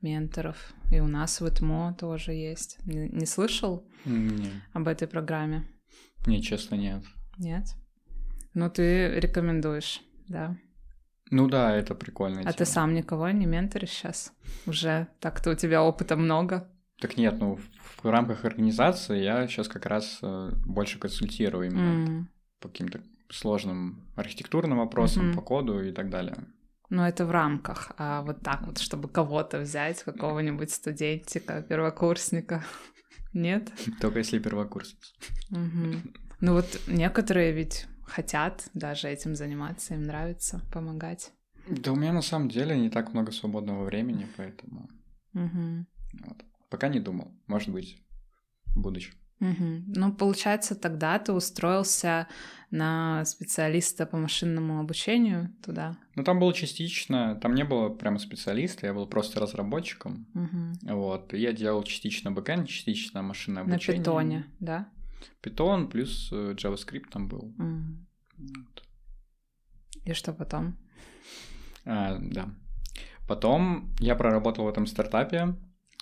менторов. 0.00 0.56
И 0.90 0.98
у 1.00 1.06
нас 1.06 1.40
в 1.40 1.46
ИТМО 1.46 1.94
тоже 1.98 2.32
есть. 2.32 2.78
Не, 2.86 3.08
не 3.10 3.26
слышал 3.26 3.86
Не, 4.06 4.50
об 4.72 4.88
этой 4.88 5.06
программе? 5.06 5.68
не, 6.26 6.42
честно, 6.42 6.76
нет. 6.76 7.02
Нет? 7.38 7.74
Ну, 8.54 8.70
ты 8.70 9.20
рекомендуешь, 9.20 10.00
да? 10.28 10.56
Ну 11.30 11.48
да, 11.48 11.76
это 11.76 11.94
прикольно. 11.94 12.42
А 12.44 12.52
ты 12.52 12.64
сам 12.64 12.94
никого 12.94 13.28
не 13.30 13.46
менторишь 13.46 13.90
сейчас? 13.90 14.32
Уже 14.66 15.06
так-то 15.20 15.50
у 15.50 15.54
тебя 15.54 15.82
опыта 15.82 16.16
много. 16.16 16.68
Так 17.00 17.16
нет, 17.16 17.38
ну 17.40 17.56
в, 17.56 18.04
в 18.04 18.10
рамках 18.10 18.44
организации 18.44 19.22
я 19.22 19.46
сейчас 19.48 19.68
как 19.68 19.86
раз 19.86 20.18
э, 20.22 20.50
больше 20.66 20.98
консультирую 20.98 21.66
именно 21.66 22.08
М. 22.08 22.28
по 22.60 22.68
каким-то 22.68 23.00
сложным 23.30 24.02
архитектурным 24.16 24.78
вопросам, 24.78 25.26
Мгм. 25.28 25.34
по 25.36 25.42
коду 25.42 25.82
и 25.82 25.92
так 25.92 26.10
далее. 26.10 26.36
Ну, 26.90 27.02
это 27.02 27.24
в 27.24 27.30
рамках, 27.30 27.92
а 27.98 28.22
вот 28.22 28.40
так 28.42 28.66
вот, 28.66 28.78
чтобы 28.78 29.08
кого-то 29.08 29.60
взять, 29.60 30.02
какого-нибудь 30.02 30.70
студентика, 30.72 31.62
первокурсника. 31.62 32.64
Нет? 33.32 33.70
Только 34.00 34.18
если 34.18 34.40
первокурсница. 34.40 35.14
Угу. 35.52 35.96
Ну 36.40 36.52
вот 36.54 36.80
некоторые 36.88 37.52
ведь 37.52 37.86
хотят 38.04 38.68
даже 38.74 39.08
этим 39.08 39.36
заниматься, 39.36 39.94
им 39.94 40.02
нравится 40.02 40.60
помогать. 40.72 41.32
Да 41.68 41.92
у 41.92 41.96
меня 41.96 42.12
на 42.12 42.22
самом 42.22 42.48
деле 42.48 42.76
не 42.76 42.90
так 42.90 43.12
много 43.14 43.30
свободного 43.30 43.84
времени, 43.84 44.26
поэтому... 44.36 44.88
Угу. 45.34 45.86
Вот. 46.26 46.44
Пока 46.70 46.88
не 46.88 47.00
думал. 47.00 47.36
Может 47.46 47.68
быть, 47.68 48.02
в 48.74 48.80
будущем. 48.80 49.14
Угу. 49.40 49.84
Ну, 49.96 50.12
получается, 50.12 50.74
тогда 50.74 51.18
ты 51.18 51.32
устроился 51.32 52.28
на 52.70 53.24
специалиста 53.24 54.04
по 54.06 54.18
машинному 54.18 54.80
обучению 54.80 55.54
туда? 55.64 55.96
Ну, 56.14 56.24
там 56.24 56.38
было 56.38 56.52
частично, 56.52 57.36
там 57.36 57.54
не 57.54 57.64
было 57.64 57.88
прямо 57.88 58.18
специалиста, 58.18 58.86
я 58.86 58.92
был 58.92 59.06
просто 59.06 59.40
разработчиком. 59.40 60.26
Угу. 60.34 60.94
Вот, 60.94 61.32
я 61.32 61.52
делал 61.52 61.82
частично 61.84 62.30
бэкэнд, 62.30 62.68
частично 62.68 63.22
машинное 63.22 63.62
обучение. 63.62 63.98
На 63.98 64.04
питоне, 64.04 64.46
да? 64.60 64.88
Питон 65.40 65.88
плюс 65.88 66.30
э, 66.32 66.54
JavaScript 66.54 67.08
там 67.10 67.28
был. 67.28 67.54
Угу. 67.58 68.06
Вот. 68.38 68.82
И 70.04 70.12
что 70.12 70.34
потом? 70.34 70.78
А, 71.86 72.18
да. 72.20 72.50
Потом 73.26 73.94
я 74.00 74.16
проработал 74.16 74.66
в 74.66 74.68
этом 74.68 74.86
стартапе, 74.86 75.56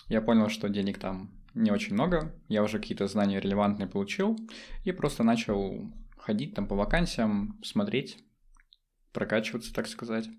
я 0.09 0.21
понял, 0.21 0.49
что 0.49 0.67
денег 0.69 0.99
там 0.99 1.31
не 1.53 1.71
очень 1.71 1.93
много, 1.93 2.35
я 2.47 2.63
уже 2.63 2.79
какие-то 2.79 3.07
знания 3.07 3.39
релевантные 3.39 3.87
получил, 3.87 4.37
и 4.83 4.91
просто 4.91 5.23
начал 5.23 5.91
ходить 6.17 6.53
там 6.53 6.67
по 6.67 6.75
вакансиям, 6.75 7.59
смотреть, 7.63 8.17
прокачиваться, 9.13 9.73
так 9.73 9.87
сказать. 9.87 10.29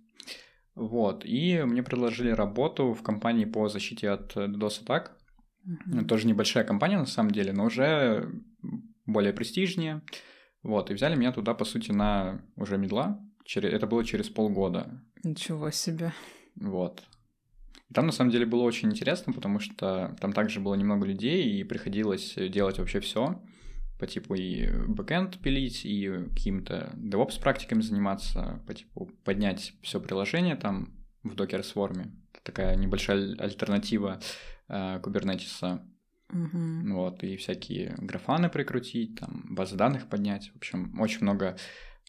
Вот, 0.74 1.24
и 1.24 1.62
мне 1.64 1.82
предложили 1.82 2.30
работу 2.30 2.92
в 2.92 3.02
компании 3.02 3.44
по 3.44 3.68
защите 3.68 4.10
от 4.10 4.36
DDoS-атак. 4.36 5.16
Мгм. 5.64 6.06
Тоже 6.06 6.26
небольшая 6.26 6.64
компания 6.64 6.98
на 6.98 7.06
самом 7.06 7.32
деле, 7.32 7.52
но 7.52 7.64
уже 7.64 8.32
более 9.04 9.32
престижнее. 9.32 10.02
Вот, 10.62 10.90
и 10.90 10.94
взяли 10.94 11.16
меня 11.16 11.32
туда, 11.32 11.54
по 11.54 11.64
сути, 11.64 11.90
на 11.90 12.42
уже 12.56 12.78
медла. 12.78 13.20
Это 13.56 13.86
было 13.86 14.04
через 14.04 14.28
полгода. 14.28 15.02
Ничего 15.24 15.70
себе. 15.70 16.12
Вот. 16.54 17.02
Там 17.92 18.06
на 18.06 18.12
самом 18.12 18.30
деле 18.30 18.46
было 18.46 18.62
очень 18.62 18.90
интересно, 18.90 19.32
потому 19.32 19.58
что 19.58 20.16
там 20.20 20.32
также 20.32 20.60
было 20.60 20.74
немного 20.74 21.06
людей, 21.06 21.58
и 21.58 21.64
приходилось 21.64 22.34
делать 22.36 22.78
вообще 22.78 23.00
все 23.00 23.42
по 23.98 24.06
типу 24.06 24.34
и 24.34 24.66
бэкэнд 24.88 25.40
пилить, 25.42 25.84
и 25.84 26.08
какими-то 26.34 26.90
DevOps 26.96 27.38
практиками 27.40 27.82
заниматься, 27.82 28.62
по 28.66 28.72
типу 28.72 29.10
поднять 29.24 29.74
все 29.82 30.00
приложение 30.00 30.56
там 30.56 30.94
в 31.22 31.34
Docker 31.34 31.60
Swarm. 31.60 32.10
Это 32.32 32.42
такая 32.42 32.76
небольшая 32.76 33.18
аль- 33.18 33.36
альтернатива 33.38 34.18
э, 34.68 35.00
Kubernetes. 35.02 35.82
Мгм. 36.30 36.94
Вот, 36.94 37.22
и 37.24 37.36
всякие 37.36 37.94
графаны 37.98 38.48
прикрутить, 38.48 39.18
там, 39.18 39.44
базы 39.50 39.76
данных 39.76 40.08
поднять. 40.08 40.50
В 40.54 40.56
общем, 40.56 40.98
очень 40.98 41.22
много, 41.22 41.58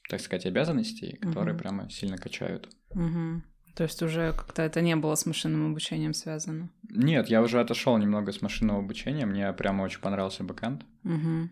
так 0.09 0.21
сказать, 0.21 0.45
обязанностей, 0.45 1.17
которые 1.17 1.55
Мгм. 1.55 1.61
прямо 1.61 1.89
сильно 1.89 2.17
качают. 2.17 2.69
Мгм. 2.93 3.43
То 3.75 3.83
есть 3.83 4.01
уже 4.03 4.33
как-то 4.33 4.61
это 4.61 4.81
не 4.81 4.95
было 4.95 5.15
с 5.15 5.25
машинным 5.25 5.71
обучением 5.71 6.13
связано. 6.13 6.69
Нет, 6.89 7.27
я 7.29 7.41
уже 7.41 7.59
отошел 7.61 7.97
немного 7.97 8.31
с 8.31 8.41
машинного 8.41 8.79
обучения, 8.79 9.25
мне 9.25 9.51
прямо 9.53 9.83
очень 9.83 10.01
понравился 10.01 10.43
backend. 10.43 10.85
Мгм. 11.03 11.51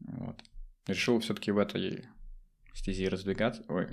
Вот. 0.00 0.42
Решил 0.88 1.20
все-таки 1.20 1.52
в 1.52 1.58
этой 1.58 2.06
стези 2.74 3.06
раздвигаться. 3.08 3.62
Ой, 3.68 3.88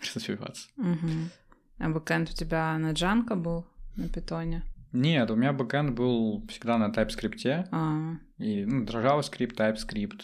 развиваться. 0.14 0.68
Мгм. 0.76 1.30
А 1.78 1.88
backend 1.88 2.30
у 2.30 2.32
тебя 2.32 2.78
на 2.78 2.92
Django 2.92 3.34
был, 3.34 3.66
на 3.96 4.08
питоне? 4.08 4.62
Нет, 4.92 5.28
у 5.30 5.34
меня 5.34 5.52
бэкэнд 5.52 5.96
был 5.96 6.46
всегда 6.48 6.78
на 6.78 6.90
TypeScript. 6.92 7.66
А, 7.72 8.14
И, 8.38 8.64
ну, 8.64 8.84
JavaScript, 8.84 9.56
TypeScript. 9.56 10.22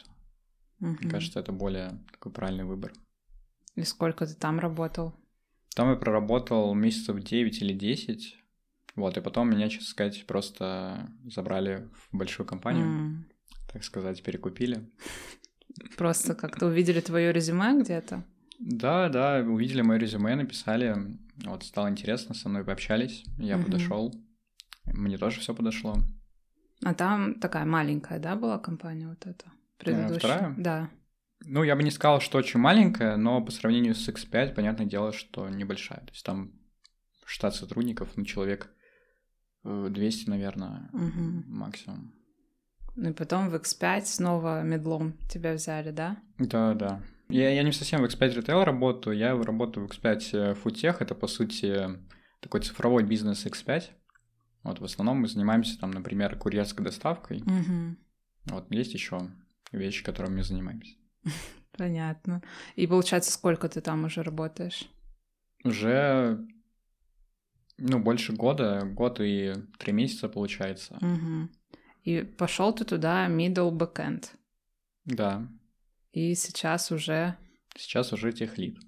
мгм. 0.78 0.98
Мне 1.00 1.10
кажется, 1.10 1.40
это 1.40 1.50
более 1.50 1.98
такой 2.12 2.30
правильный 2.30 2.64
выбор. 2.64 2.92
И 3.74 3.82
сколько 3.82 4.26
ты 4.26 4.34
там 4.34 4.60
работал? 4.60 5.14
Там 5.74 5.90
я 5.90 5.96
проработал 5.96 6.74
месяцев 6.74 7.20
9 7.22 7.62
или 7.62 7.72
10. 7.72 8.36
Вот, 8.96 9.16
и 9.16 9.20
потом 9.20 9.50
меня, 9.50 9.68
честно 9.68 9.86
сказать, 9.88 10.26
просто 10.26 11.08
забрали 11.26 11.88
в 11.94 12.16
большую 12.16 12.46
компанию, 12.46 12.86
М. 12.86 13.26
так 13.72 13.84
сказать, 13.84 14.22
перекупили. 14.22 14.90
Просто 15.96 16.34
как-то 16.34 16.66
увидели 16.66 17.00
твое 17.00 17.32
резюме 17.32 17.80
где-то? 17.80 18.24
Да, 18.58 19.08
да, 19.08 19.38
увидели 19.46 19.80
мое 19.80 19.98
резюме, 19.98 20.34
написали, 20.36 21.16
вот 21.44 21.64
стало 21.64 21.88
интересно, 21.88 22.34
со 22.34 22.48
мной 22.48 22.64
пообщались, 22.64 23.24
я 23.38 23.56
Мгм. 23.56 23.64
подошел, 23.64 24.14
мне 24.84 25.16
тоже 25.16 25.40
все 25.40 25.54
подошло. 25.54 25.96
А 26.84 26.94
там 26.94 27.34
такая 27.40 27.64
маленькая, 27.64 28.18
да, 28.18 28.36
была 28.36 28.58
компания 28.58 29.08
вот 29.08 29.24
эта? 29.26 29.46
Предыдущая? 29.78 30.18
вторая? 30.18 30.54
Да. 30.58 30.90
Ну, 31.47 31.62
я 31.62 31.75
бы 31.76 31.82
не 31.82 31.90
сказал, 31.90 32.20
что 32.20 32.38
очень 32.38 32.61
маленькая, 32.61 33.16
но 33.16 33.42
по 33.42 33.50
сравнению 33.50 33.94
с 33.94 34.09
X5, 34.09 34.54
понятное 34.54 34.87
дело, 34.87 35.12
что 35.12 35.49
небольшая. 35.49 36.00
То 36.00 36.12
есть 36.12 36.25
там 36.25 36.52
штат 37.25 37.54
сотрудников, 37.54 38.11
ну, 38.16 38.25
человек 38.25 38.70
э, 39.64 39.88
200, 39.90 40.28
наверное, 40.28 40.88
Мгм. 40.92 41.44
максимум. 41.49 42.14
Ну 42.97 43.11
и 43.11 43.12
потом 43.12 43.49
в 43.49 43.54
X5 43.54 44.04
снова 44.04 44.62
медлом 44.62 45.16
тебя 45.28 45.54
взяли, 45.54 45.90
да? 45.90 46.18
Да, 46.38 46.75
да. 46.75 47.02
Я, 47.28 47.50
я 47.50 47.62
не 47.62 47.73
совсем 47.73 48.02
в 48.02 48.04
X5 48.04 48.38
Retail 48.38 48.64
работаю, 48.64 49.16
я 49.16 49.37
работаю 49.37 49.87
в 49.87 49.90
X5 49.90 50.61
Foodtech, 50.62 50.97
это, 50.99 51.14
по 51.14 51.28
сути, 51.28 51.99
такой 52.40 52.61
цифровой 52.61 53.04
бизнес 53.04 53.47
X5. 53.47 53.85
Вот, 54.64 54.80
в 54.80 54.85
основном 54.85 55.18
мы 55.20 55.28
занимаемся, 55.28 55.78
там, 55.78 55.92
например, 55.92 56.37
курьерской 56.37 56.85
доставкой. 56.85 57.42
Угу. 57.42 57.97
Вот, 58.47 58.70
есть 58.70 58.92
еще 58.92 59.30
вещи, 59.73 60.04
которыми 60.04 60.37
мы 60.37 60.42
занимаемся. 60.42 60.97
Понятно. 61.72 62.42
И 62.76 62.86
получается, 62.86 63.32
сколько 63.32 63.68
ты 63.68 63.80
там 63.80 64.04
уже 64.04 64.22
работаешь? 64.22 64.88
Уже, 65.64 66.38
ну, 67.78 67.98
больше 67.98 68.32
года, 68.32 68.82
год 68.84 69.20
и 69.20 69.54
три 69.78 69.92
месяца 69.92 70.28
получается. 70.28 70.96
Угу. 71.00 71.48
И 72.04 72.22
пошел 72.22 72.72
ты 72.74 72.84
туда 72.84 73.28
middle 73.28 73.70
backend. 73.70 74.26
Да, 75.04 75.48
И 76.12 76.34
сейчас 76.34 76.90
уже 76.92 77.36
сейчас 77.76 78.12
уже 78.12 78.32
техлит. 78.32 78.78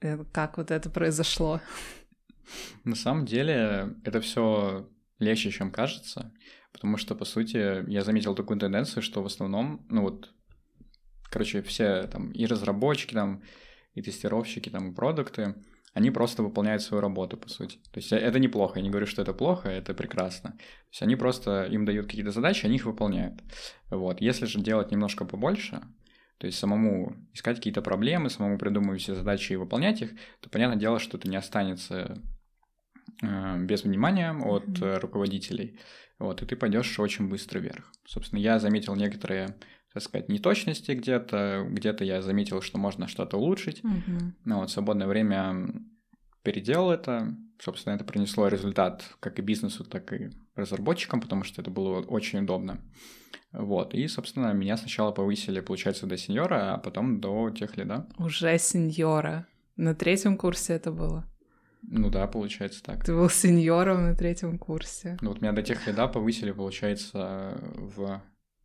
э, 0.00 0.24
как 0.32 0.56
вот 0.58 0.70
это 0.70 0.90
произошло? 0.90 1.60
На 2.84 2.96
самом 2.96 3.24
деле 3.26 3.94
это 4.04 4.20
все 4.20 4.90
легче, 5.18 5.50
чем 5.50 5.70
кажется, 5.70 6.32
потому 6.72 6.96
что, 6.96 7.14
по 7.14 7.24
сути, 7.24 7.88
я 7.90 8.02
заметил 8.02 8.34
такую 8.34 8.58
тенденцию, 8.58 9.02
что 9.02 9.22
в 9.22 9.26
основном, 9.26 9.86
ну 9.88 10.02
вот, 10.02 10.33
короче, 11.30 11.62
все 11.62 12.04
там 12.04 12.30
и 12.32 12.46
разработчики, 12.46 13.14
там, 13.14 13.42
и 13.94 14.02
тестировщики, 14.02 14.68
там, 14.68 14.90
и 14.90 14.94
продукты, 14.94 15.54
они 15.94 16.10
просто 16.10 16.42
выполняют 16.42 16.82
свою 16.82 17.00
работу, 17.00 17.36
по 17.36 17.48
сути. 17.48 17.78
То 17.92 17.98
есть 17.98 18.12
это 18.12 18.40
неплохо, 18.40 18.80
я 18.80 18.82
не 18.82 18.90
говорю, 18.90 19.06
что 19.06 19.22
это 19.22 19.32
плохо, 19.32 19.68
это 19.68 19.94
прекрасно. 19.94 20.50
То 20.50 20.88
есть 20.90 21.02
они 21.02 21.14
просто, 21.14 21.66
им 21.66 21.84
дают 21.84 22.06
какие-то 22.06 22.32
задачи, 22.32 22.66
они 22.66 22.76
их 22.76 22.84
выполняют. 22.84 23.40
Вот. 23.90 24.20
Если 24.20 24.46
же 24.46 24.60
делать 24.60 24.90
немножко 24.90 25.24
побольше, 25.24 25.82
то 26.38 26.46
есть 26.46 26.58
самому 26.58 27.14
искать 27.32 27.56
какие-то 27.56 27.80
проблемы, 27.80 28.28
самому 28.28 28.58
придумывать 28.58 29.02
все 29.02 29.14
задачи 29.14 29.52
и 29.52 29.56
выполнять 29.56 30.02
их, 30.02 30.10
то 30.40 30.50
понятное 30.50 30.78
дело, 30.78 30.98
что 30.98 31.16
это 31.16 31.28
не 31.28 31.36
останется 31.36 32.20
э, 33.22 33.58
без 33.60 33.84
внимания 33.84 34.32
от 34.32 34.82
э, 34.82 34.98
руководителей. 34.98 35.78
Вот, 36.18 36.42
и 36.42 36.46
ты 36.46 36.56
пойдешь 36.56 36.98
очень 36.98 37.28
быстро 37.28 37.60
вверх. 37.60 37.92
Собственно, 38.04 38.40
я 38.40 38.58
заметил 38.58 38.96
некоторые, 38.96 39.56
так 39.94 40.02
сказать, 40.02 40.28
неточности 40.28 40.90
где-то, 40.90 41.66
где-то 41.70 42.04
я 42.04 42.20
заметил, 42.20 42.60
что 42.60 42.78
можно 42.78 43.06
что-то 43.06 43.36
улучшить. 43.36 43.82
Мгм. 43.84 44.34
Ну 44.44 44.58
вот, 44.58 44.68
в 44.68 44.72
свободное 44.72 45.06
время 45.06 45.72
переделал 46.42 46.90
это. 46.90 47.34
Собственно, 47.60 47.94
это 47.94 48.04
принесло 48.04 48.48
результат 48.48 49.04
как 49.20 49.38
и 49.38 49.42
бизнесу, 49.42 49.84
так 49.84 50.12
и 50.12 50.30
разработчикам, 50.56 51.20
потому 51.20 51.44
что 51.44 51.62
это 51.62 51.70
было 51.70 52.00
очень 52.00 52.40
удобно. 52.40 52.80
Вот, 53.52 53.94
и, 53.94 54.08
собственно, 54.08 54.52
меня 54.52 54.76
сначала 54.76 55.12
повысили, 55.12 55.60
получается, 55.60 56.06
до 56.06 56.16
сеньора, 56.16 56.74
а 56.74 56.78
потом 56.78 57.20
до 57.20 57.50
тех 57.50 57.76
лида. 57.76 58.08
Уже 58.18 58.58
сеньора. 58.58 59.46
На 59.76 59.94
третьем 59.94 60.36
курсе 60.36 60.72
это 60.72 60.90
было. 60.90 61.24
Ну 61.82 62.10
да, 62.10 62.26
получается 62.26 62.82
так. 62.82 63.04
Ты 63.04 63.12
был 63.12 63.30
сеньором 63.30 64.02
на 64.02 64.16
третьем 64.16 64.58
курсе. 64.58 65.16
Ну 65.20 65.28
вот 65.30 65.40
меня 65.40 65.52
до 65.52 65.62
тех 65.62 65.86
лида 65.86 66.08
повысили, 66.08 66.50
получается, 66.50 67.60
в 67.76 68.20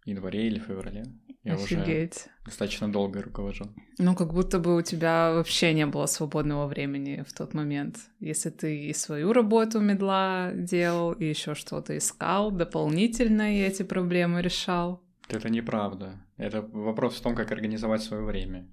январе 0.10 0.48
или 0.48 0.60
феврале. 0.60 1.06
Я 1.44 1.56
уже 1.56 1.80
Офигеть. 1.80 2.28
достаточно 2.46 2.92
долго 2.92 3.22
руковожу. 3.22 3.66
Ну, 3.98 4.14
как 4.16 4.34
будто 4.34 4.60
бы 4.60 4.76
у 4.76 4.82
тебя 4.82 5.32
вообще 5.34 5.74
не 5.74 5.86
было 5.86 6.06
свободного 6.06 6.68
времени 6.68 7.24
в 7.26 7.34
тот 7.34 7.54
момент. 7.54 7.98
Если 8.20 8.50
ты 8.50 8.88
и 8.90 8.94
свою 8.94 9.32
работу 9.34 9.80
медла 9.80 10.52
делал, 10.54 11.14
и 11.14 11.26
еще 11.26 11.56
что-то 11.56 11.98
искал 11.98 12.52
дополнительно, 12.52 13.56
и 13.56 13.62
эти 13.62 13.84
проблемы 13.84 14.42
решал. 14.42 15.02
Это 15.30 15.50
неправда. 15.50 16.20
Это 16.38 16.62
вопрос 16.62 17.16
в 17.16 17.22
том, 17.22 17.36
как 17.36 17.52
организовать 17.52 18.04
свое 18.04 18.24
время. 18.24 18.68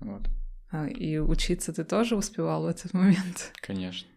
Вот, 0.00 0.22
А, 0.70 0.86
И 0.88 1.18
учиться 1.18 1.72
ты 1.72 1.84
тоже 1.84 2.16
успевал 2.16 2.62
в 2.64 2.66
этот 2.66 2.94
момент? 2.94 3.52
конечно. 3.60 4.08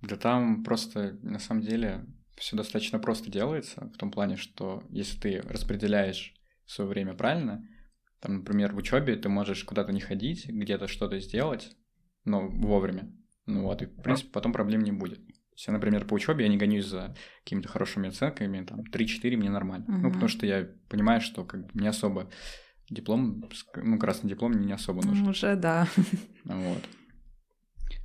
Да 0.00 0.16
там 0.16 0.64
просто, 0.64 1.16
на 1.22 1.38
самом 1.38 1.62
деле, 1.62 2.04
все 2.36 2.56
достаточно 2.56 2.98
просто 2.98 3.30
делается, 3.30 3.90
в 3.94 3.96
том 3.96 4.10
плане, 4.10 4.36
что 4.36 4.82
если 4.90 5.18
ты 5.18 5.42
распределяешь 5.42 6.34
свое 6.66 6.88
время 6.88 7.14
правильно, 7.14 7.66
там, 8.20 8.38
например, 8.38 8.72
в 8.72 8.76
учебе 8.76 9.16
ты 9.16 9.28
можешь 9.28 9.64
куда-то 9.64 9.92
не 9.92 10.00
ходить, 10.00 10.48
где-то 10.48 10.86
что-то 10.86 11.18
сделать, 11.18 11.76
но 12.24 12.48
вовремя. 12.48 13.12
Ну 13.46 13.62
вот, 13.62 13.82
и, 13.82 13.86
в 13.86 14.02
принципе, 14.02 14.30
потом 14.30 14.52
проблем 14.52 14.82
не 14.82 14.92
будет. 14.92 15.20
Если, 15.56 15.72
например, 15.72 16.06
по 16.06 16.14
учебе 16.14 16.44
я 16.44 16.50
не 16.50 16.56
гонюсь 16.56 16.86
за 16.86 17.14
какими-то 17.44 17.68
хорошими 17.68 18.08
оценками, 18.08 18.64
там, 18.64 18.80
3-4 18.80 19.36
мне 19.36 19.50
нормально. 19.50 19.84
Угу. 19.86 19.96
Ну, 19.98 20.10
потому 20.10 20.28
что 20.28 20.46
я 20.46 20.68
понимаю, 20.88 21.20
что 21.20 21.44
как 21.44 21.66
бы 21.66 21.80
не 21.80 21.88
особо 21.88 22.30
диплом, 22.88 23.44
ну, 23.76 23.98
красный 23.98 24.30
диплом 24.30 24.52
мне 24.52 24.66
не 24.66 24.72
особо 24.72 25.04
нужен. 25.04 25.28
Уже 25.28 25.56
да. 25.56 25.88
Вот. 26.44 26.82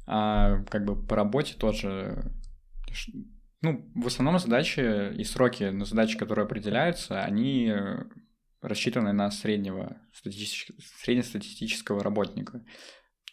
А 0.07 0.63
как 0.65 0.85
бы 0.85 1.01
по 1.01 1.15
работе 1.15 1.55
тоже 1.55 2.31
ну, 3.61 3.91
в 3.95 4.07
основном 4.07 4.39
задачи 4.39 5.13
и 5.15 5.23
сроки 5.23 5.63
на 5.63 5.85
задачи, 5.85 6.17
которые 6.17 6.45
определяются, 6.45 7.23
они 7.23 7.73
рассчитаны 8.61 9.13
на 9.13 9.31
среднего 9.31 9.97
статистического, 10.13 10.77
среднестатистического 11.01 12.03
работника. 12.03 12.63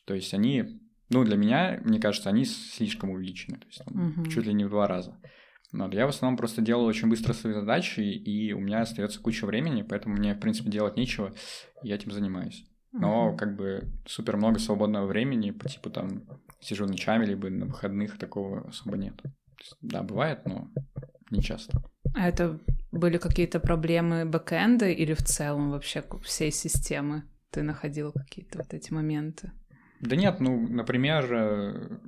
То 0.06 0.14
есть 0.14 0.34
они, 0.34 0.80
ну, 1.08 1.24
для 1.24 1.36
меня, 1.36 1.80
мне 1.84 2.00
кажется, 2.00 2.28
они 2.28 2.44
слишком 2.44 3.10
увеличены, 3.10 3.58
то 3.58 3.66
есть 3.66 3.84
там, 3.84 4.10
угу. 4.10 4.26
чуть 4.28 4.46
ли 4.46 4.52
не 4.52 4.64
в 4.64 4.70
два 4.70 4.86
раза. 4.86 5.18
Но 5.72 5.90
я 5.90 6.06
в 6.06 6.10
основном 6.10 6.36
просто 6.36 6.62
делаю 6.62 6.86
очень 6.86 7.08
быстро 7.08 7.32
свои 7.32 7.52
задачи, 7.52 8.00
и 8.00 8.52
у 8.52 8.60
меня 8.60 8.82
остается 8.82 9.20
куча 9.20 9.44
времени, 9.44 9.82
поэтому 9.82 10.14
мне, 10.14 10.34
в 10.34 10.40
принципе, 10.40 10.70
делать 10.70 10.96
нечего, 10.96 11.34
и 11.82 11.88
я 11.88 11.96
этим 11.96 12.12
занимаюсь. 12.12 12.64
Но 12.92 13.30
угу. 13.30 13.36
как 13.36 13.56
бы 13.56 13.92
супер 14.06 14.36
много 14.36 14.58
свободного 14.60 15.06
времени, 15.06 15.50
по 15.50 15.68
типу 15.68 15.90
там 15.90 16.22
сижу 16.60 16.86
ночами, 16.86 17.26
либо 17.26 17.50
на 17.50 17.66
выходных 17.66 18.18
такого 18.18 18.68
особо 18.68 18.96
нет. 18.96 19.20
Да, 19.80 20.02
бывает, 20.02 20.46
но 20.46 20.68
не 21.30 21.42
часто. 21.42 21.82
А 22.14 22.28
это 22.28 22.60
были 22.92 23.18
какие-то 23.18 23.60
проблемы 23.60 24.24
бэкэнда 24.24 24.88
или 24.88 25.14
в 25.14 25.22
целом 25.22 25.70
вообще 25.70 26.04
всей 26.22 26.52
системы? 26.52 27.24
Ты 27.50 27.62
находил 27.62 28.12
какие-то 28.12 28.58
вот 28.58 28.72
эти 28.74 28.92
моменты? 28.92 29.52
Да 30.00 30.16
нет, 30.16 30.40
ну, 30.40 30.68
например, 30.68 31.32
э, 31.32 31.98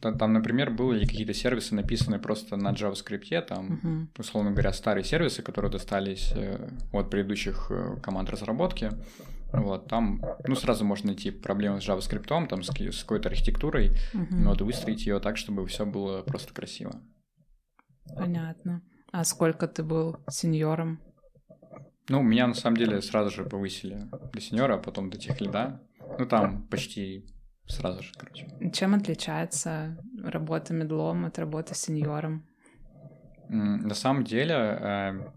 там, 0.00 0.32
например, 0.32 0.70
были 0.70 1.06
какие-то 1.06 1.32
сервисы, 1.32 1.74
написанные 1.74 2.20
просто 2.20 2.56
на 2.56 2.72
JavaScript, 2.72 3.42
там, 3.42 3.80
uh-huh. 3.82 4.20
условно 4.20 4.50
говоря, 4.50 4.72
старые 4.72 5.04
сервисы, 5.04 5.42
которые 5.42 5.70
достались 5.70 6.32
э, 6.34 6.68
от 6.92 7.10
предыдущих 7.10 7.70
э, 7.70 7.96
команд 8.02 8.28
разработки. 8.30 8.90
Вот, 9.52 9.88
там, 9.88 10.22
ну, 10.46 10.54
сразу 10.54 10.84
можно 10.84 11.08
найти 11.08 11.30
проблемы 11.30 11.80
с 11.80 11.88
JavaScript, 11.88 12.48
там, 12.48 12.62
с, 12.62 12.70
с 12.70 13.02
какой-то 13.02 13.28
архитектурой, 13.28 13.96
но 14.12 14.50
вот 14.50 14.62
выстроить 14.62 15.06
ее 15.06 15.20
так, 15.20 15.36
чтобы 15.36 15.66
все 15.66 15.84
было 15.84 16.22
просто 16.22 16.54
красиво. 16.54 17.02
Понятно. 18.16 18.82
А 19.12 19.24
сколько 19.24 19.68
ты 19.68 19.82
был 19.82 20.16
сеньором? 20.30 21.00
Ну, 22.08 22.22
меня 22.22 22.46
на 22.46 22.54
самом 22.54 22.76
деле 22.78 23.00
сразу 23.02 23.30
же 23.30 23.44
повысили 23.44 24.08
до 24.32 24.40
сеньора, 24.40 24.74
а 24.76 24.78
потом 24.78 25.10
до 25.10 25.18
техлида. 25.18 25.80
Ну, 26.18 26.26
там 26.26 26.66
почти 26.68 27.26
сразу 27.66 28.02
же, 28.02 28.12
короче. 28.18 28.48
Чем 28.72 28.94
отличается 28.94 29.98
работа 30.22 30.74
мидлом 30.74 31.26
от 31.26 31.38
работы 31.38 31.74
сеньором? 31.74 32.48
На 33.48 33.94
самом 33.94 34.24
деле, 34.24 35.30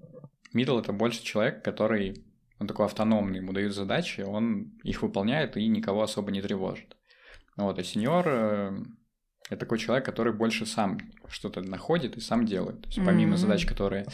мидл— 0.54 0.80
это 0.80 0.94
больше 0.94 1.22
человек, 1.22 1.64
который 1.64 2.26
он 2.60 2.68
такой 2.68 2.86
автономный, 2.86 3.40
ему 3.40 3.54
дают 3.54 3.74
задачи, 3.74 4.22
он 4.22 4.78
их 4.84 5.02
выполняет 5.02 5.58
и 5.58 5.68
никого 5.68 6.04
особо 6.04 6.32
не 6.32 6.42
тревожит. 6.42 6.96
Вот, 7.58 7.78
а 7.80 7.84
сеньор 7.84 8.26
э,— 8.28 8.84
это 9.50 9.60
такой 9.60 9.78
человек, 9.78 10.06
который 10.06 10.34
больше 10.34 10.66
сам 10.66 11.00
что-то 11.28 11.62
находит 11.62 12.18
и 12.18 12.22
сам 12.22 12.46
делает. 12.46 12.82
То 12.82 12.88
есть 12.88 13.06
помимо 13.06 13.34
mm-hmm. 13.34 13.38
задач, 13.38 13.66
которые 13.66 14.06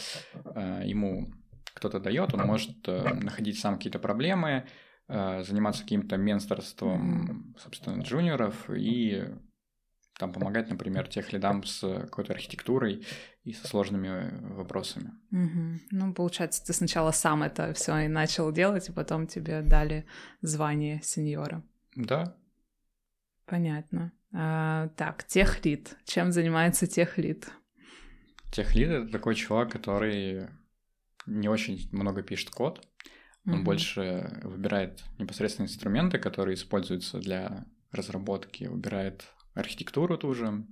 э, 0.55 0.81
ему 0.85 1.31
кто-то 1.73 1.99
дает, 1.99 2.33
он 2.33 2.41
может 2.41 2.87
э, 2.87 3.13
находить 3.13 3.59
сам 3.59 3.77
какие-то 3.77 3.99
проблемы, 3.99 4.67
э, 5.07 5.43
заниматься 5.43 5.83
каким-то 5.83 6.17
менторством, 6.17 7.55
собственно, 7.57 8.01
джуниоров 8.01 8.69
и 8.69 9.23
там 10.19 10.33
помогать, 10.33 10.69
например, 10.69 11.07
тех 11.07 11.33
лидам 11.33 11.63
с 11.63 11.79
какой-то 11.79 12.33
архитектурой 12.33 13.05
и 13.43 13.53
со 13.53 13.67
сложными 13.67 14.53
вопросами. 14.53 15.11
Угу. 15.31 15.79
Ну, 15.91 16.13
получается, 16.13 16.63
ты 16.65 16.73
сначала 16.73 17.11
сам 17.11 17.43
это 17.43 17.73
все 17.73 17.97
и 17.99 18.07
начал 18.07 18.51
делать, 18.51 18.89
и 18.89 18.91
потом 18.91 19.27
тебе 19.27 19.61
дали 19.61 20.05
звание 20.41 21.01
сеньора. 21.03 21.63
Да. 21.95 22.37
Понятно. 23.45 24.11
А, 24.33 24.89
так, 24.89 25.23
техлид. 25.25 25.97
Чем 26.05 26.31
занимается 26.31 26.87
техлид? 26.87 27.49
Техлид— 28.51 28.89
это 28.91 29.11
такой 29.11 29.35
чувак, 29.35 29.71
который 29.71 30.47
не 31.25 31.49
очень 31.49 31.89
много 31.91 32.21
пишет 32.21 32.51
код. 32.51 32.87
Он 33.47 33.55
угу. 33.55 33.63
больше 33.63 34.39
выбирает 34.43 35.03
непосредственно 35.17 35.65
инструменты, 35.65 36.19
которые 36.19 36.55
используются 36.55 37.19
для 37.19 37.65
разработки, 37.91 38.65
выбирает 38.65 39.25
архитектуру 39.53 40.17
ту 40.17 40.33
же, 40.33 40.65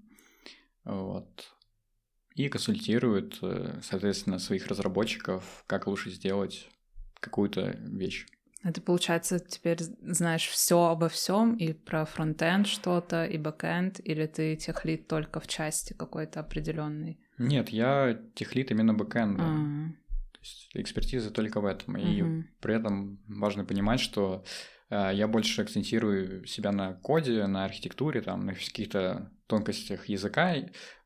вот, 0.84 1.51
и 2.39 2.47
консультирует, 2.47 3.38
э, 3.41 3.80
соответственно, 3.84 4.39
своих 4.39 4.67
разработчиков, 4.67 5.65
как 5.67 5.88
лучше 5.88 6.10
сделать 6.10 6.69
какую-то 7.19 7.78
вещь. 7.82 8.28
Это 8.63 8.80
получается, 8.80 9.39
теперь 9.39 9.80
знаешь 10.02 10.47
все 10.47 10.86
обо 10.86 11.10
всем 11.10 11.56
и 11.56 11.73
про 11.73 12.06
frontend 12.05 12.65
что-то, 12.65 13.25
и 13.25 13.38
backend, 13.38 13.99
или 14.06 14.25
ты 14.25 14.56
техлид 14.55 15.10
только 15.10 15.41
в 15.41 15.47
части 15.47 15.91
какой-то 15.91 16.39
определенной? 16.39 17.19
Нет, 17.38 17.69
я 17.69 18.17
техлид 18.36 18.71
именно 18.71 18.93
бэкенда. 18.93 19.43
А-а-а. 19.43 19.91
То 20.32 20.39
есть 20.39 20.69
экспертиза 20.75 21.32
только 21.32 21.60
в 21.60 21.65
этом. 21.65 21.97
И 21.97 22.21
угу. 22.21 22.45
при 22.62 22.75
этом 22.75 23.19
важно 23.28 23.65
понимать, 23.65 23.99
что 23.99 24.45
я 24.89 25.28
больше 25.28 25.62
акцентирую 25.62 26.45
себя 26.45 26.71
на 26.71 26.93
коде, 26.93 27.45
на 27.47 27.65
архитектуре, 27.65 28.21
там, 28.21 28.45
на 28.45 28.54
каких-то 28.54 29.32
тонкостях 29.47 30.08
языка, 30.10 30.56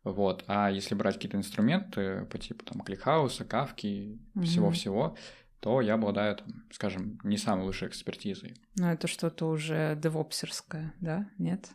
вот. 0.04 0.44
А 0.48 0.70
если 0.70 0.96
брать 0.96 1.16
какие-то 1.16 1.38
инструменты 1.38 2.26
по 2.26 2.38
типу 2.38 2.66
там 2.66 2.82
кликхауса, 2.82 3.46
кафки, 3.46 4.20
угу. 4.36 4.44
всего-всего, 4.44 5.18
то 5.60 5.80
я 5.80 5.94
обладаю, 5.94 6.36
там, 6.36 6.48
скажем, 6.72 7.20
не 7.24 7.38
самой 7.38 7.66
лучшей 7.66 7.88
экспертизой. 7.88 8.56
Ну, 8.76 8.88
это 8.88 9.08
что-то 9.08 9.48
уже 9.48 9.98
девопсерское, 10.02 10.94
да? 11.00 11.30
Нет? 11.38 11.70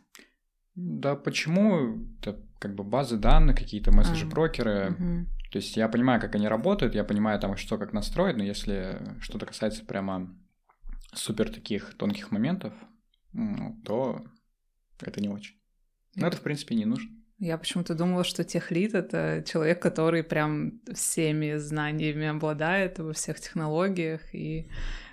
Да 0.75 1.15
почему? 1.15 2.05
Это 2.21 2.39
как 2.59 2.75
бы 2.75 2.83
базы 2.83 3.17
данных, 3.17 3.57
какие-то 3.57 3.91
месседжи-брокеры. 3.91 4.71
А, 4.71 4.91
угу. 4.91 5.25
То 5.51 5.57
есть 5.57 5.75
я 5.75 5.89
понимаю, 5.89 6.21
как 6.21 6.35
они 6.35 6.47
работают, 6.47 6.93
я 6.93 7.03
понимаю 7.03 7.39
там, 7.39 7.57
что 7.57 7.79
как 7.79 7.91
настроить, 7.91 8.37
но 8.37 8.43
если 8.43 9.01
что-то 9.21 9.47
касается 9.47 9.83
прямо 9.83 10.35
супер 11.13 11.49
таких 11.51 11.95
тонких 11.95 12.31
моментов, 12.31 12.73
то 13.85 14.23
это 15.01 15.21
не 15.21 15.29
очень. 15.29 15.55
Но 16.15 16.27
это, 16.27 16.37
в 16.37 16.41
принципе, 16.41 16.75
не 16.75 16.85
нужно. 16.85 17.09
Я 17.37 17.57
почему-то 17.57 17.95
думала, 17.95 18.25
что 18.25 18.43
техлит— 18.43 18.93
это 18.93 19.43
человек, 19.47 19.81
который 19.81 20.23
прям 20.23 20.81
всеми 20.93 21.55
знаниями 21.55 22.27
обладает 22.27 22.99
во 22.99 23.13
всех 23.13 23.39
технологиях 23.39 24.35
и 24.35 24.69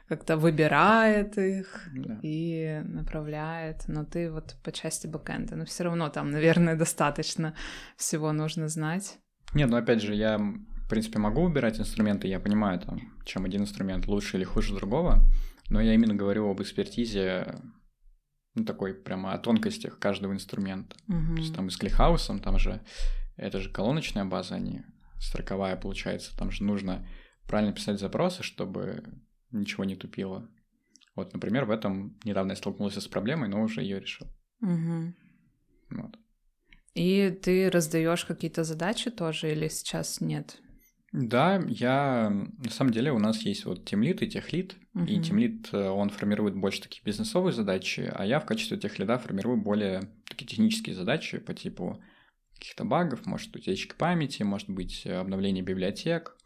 как-то 0.08 0.36
выбирает 0.36 1.38
их 1.38 1.88
да. 1.94 2.18
и 2.22 2.80
направляет. 2.84 3.84
Но 3.86 4.04
ты 4.04 4.30
вот 4.30 4.56
по 4.64 4.72
части 4.72 5.06
бэкэнда, 5.06 5.54
но 5.54 5.64
все 5.64 5.84
равно 5.84 6.08
там, 6.08 6.30
наверное, 6.30 6.76
достаточно 6.76 7.54
всего 7.96 8.32
нужно 8.32 8.68
знать. 8.68 9.18
Нет, 9.54 9.70
ну 9.70 9.76
опять 9.76 10.02
же, 10.02 10.14
я, 10.14 10.38
в 10.38 10.88
принципе, 10.88 11.20
могу 11.20 11.44
выбирать 11.44 11.78
инструменты, 11.78 12.26
я 12.26 12.40
понимаю, 12.40 12.80
там, 12.80 13.00
чем 13.24 13.44
один 13.44 13.62
инструмент 13.62 14.06
лучше 14.06 14.36
или 14.36 14.44
хуже 14.44 14.74
другого, 14.74 15.24
но 15.68 15.80
я 15.80 15.94
именно 15.94 16.14
говорю 16.14 16.48
об 16.48 16.62
экспертизе 16.62 17.60
ну, 18.54 18.64
такой 18.64 18.94
прямо 18.94 19.32
о 19.32 19.38
тонкостях 19.38 19.98
каждого 19.98 20.32
инструмента. 20.32 20.96
Угу. 21.08 21.34
То 21.34 21.40
есть 21.40 21.54
там 21.54 21.68
и 21.68 21.70
с 21.70 21.76
кликхаусом, 21.76 22.40
там 22.40 22.58
же, 22.58 22.82
это 23.36 23.60
же 23.60 23.70
колоночная 23.70 24.24
база, 24.24 24.56
а 24.56 24.58
не 24.58 24.84
строковая 25.18 25.76
получается. 25.76 26.36
Там 26.36 26.50
же 26.50 26.64
нужно 26.64 27.06
правильно 27.46 27.74
писать 27.74 28.00
запросы, 28.00 28.42
чтобы 28.42 29.04
ничего 29.50 29.84
не 29.84 29.96
тупило. 29.96 30.48
Вот, 31.14 31.32
например, 31.32 31.64
в 31.64 31.70
этом 31.70 32.18
недавно 32.24 32.52
я 32.52 32.56
столкнулся 32.56 33.00
с 33.00 33.08
проблемой, 33.08 33.48
но 33.48 33.62
уже 33.62 33.82
ее 33.82 34.00
решил. 34.00 34.26
Угу. 34.60 35.14
Вот. 35.90 36.16
И 36.94 37.30
ты 37.42 37.70
раздаешь 37.70 38.24
какие-то 38.24 38.64
задачи 38.64 39.10
тоже 39.10 39.52
или 39.52 39.68
сейчас 39.68 40.20
нет? 40.20 40.58
Да, 41.18 41.64
я 41.66 42.28
на 42.28 42.70
самом 42.70 42.92
деле 42.92 43.10
у 43.10 43.18
нас 43.18 43.40
есть 43.40 43.64
вот 43.64 43.86
тимлит 43.86 44.20
и 44.20 44.28
техлит, 44.28 44.76
uh-huh. 44.94 45.06
и 45.06 45.22
тимлит 45.22 45.70
э, 45.72 45.88
он 45.88 46.10
формирует 46.10 46.54
больше 46.54 46.82
такие 46.82 47.02
бизнесовые 47.02 47.54
задачи, 47.54 48.12
а 48.14 48.26
я 48.26 48.38
в 48.38 48.44
качестве 48.44 48.76
техлида 48.76 49.16
формирую 49.16 49.56
более 49.56 50.10
такие 50.28 50.46
технические 50.46 50.94
задачи 50.94 51.38
по 51.38 51.54
типу 51.54 52.02
каких-то 52.52 52.84
багов, 52.84 53.24
может 53.24 53.56
утечки 53.56 53.94
памяти, 53.96 54.42
может 54.42 54.68
быть 54.68 55.06
обновление 55.06 55.64
библиотек, 55.64 56.36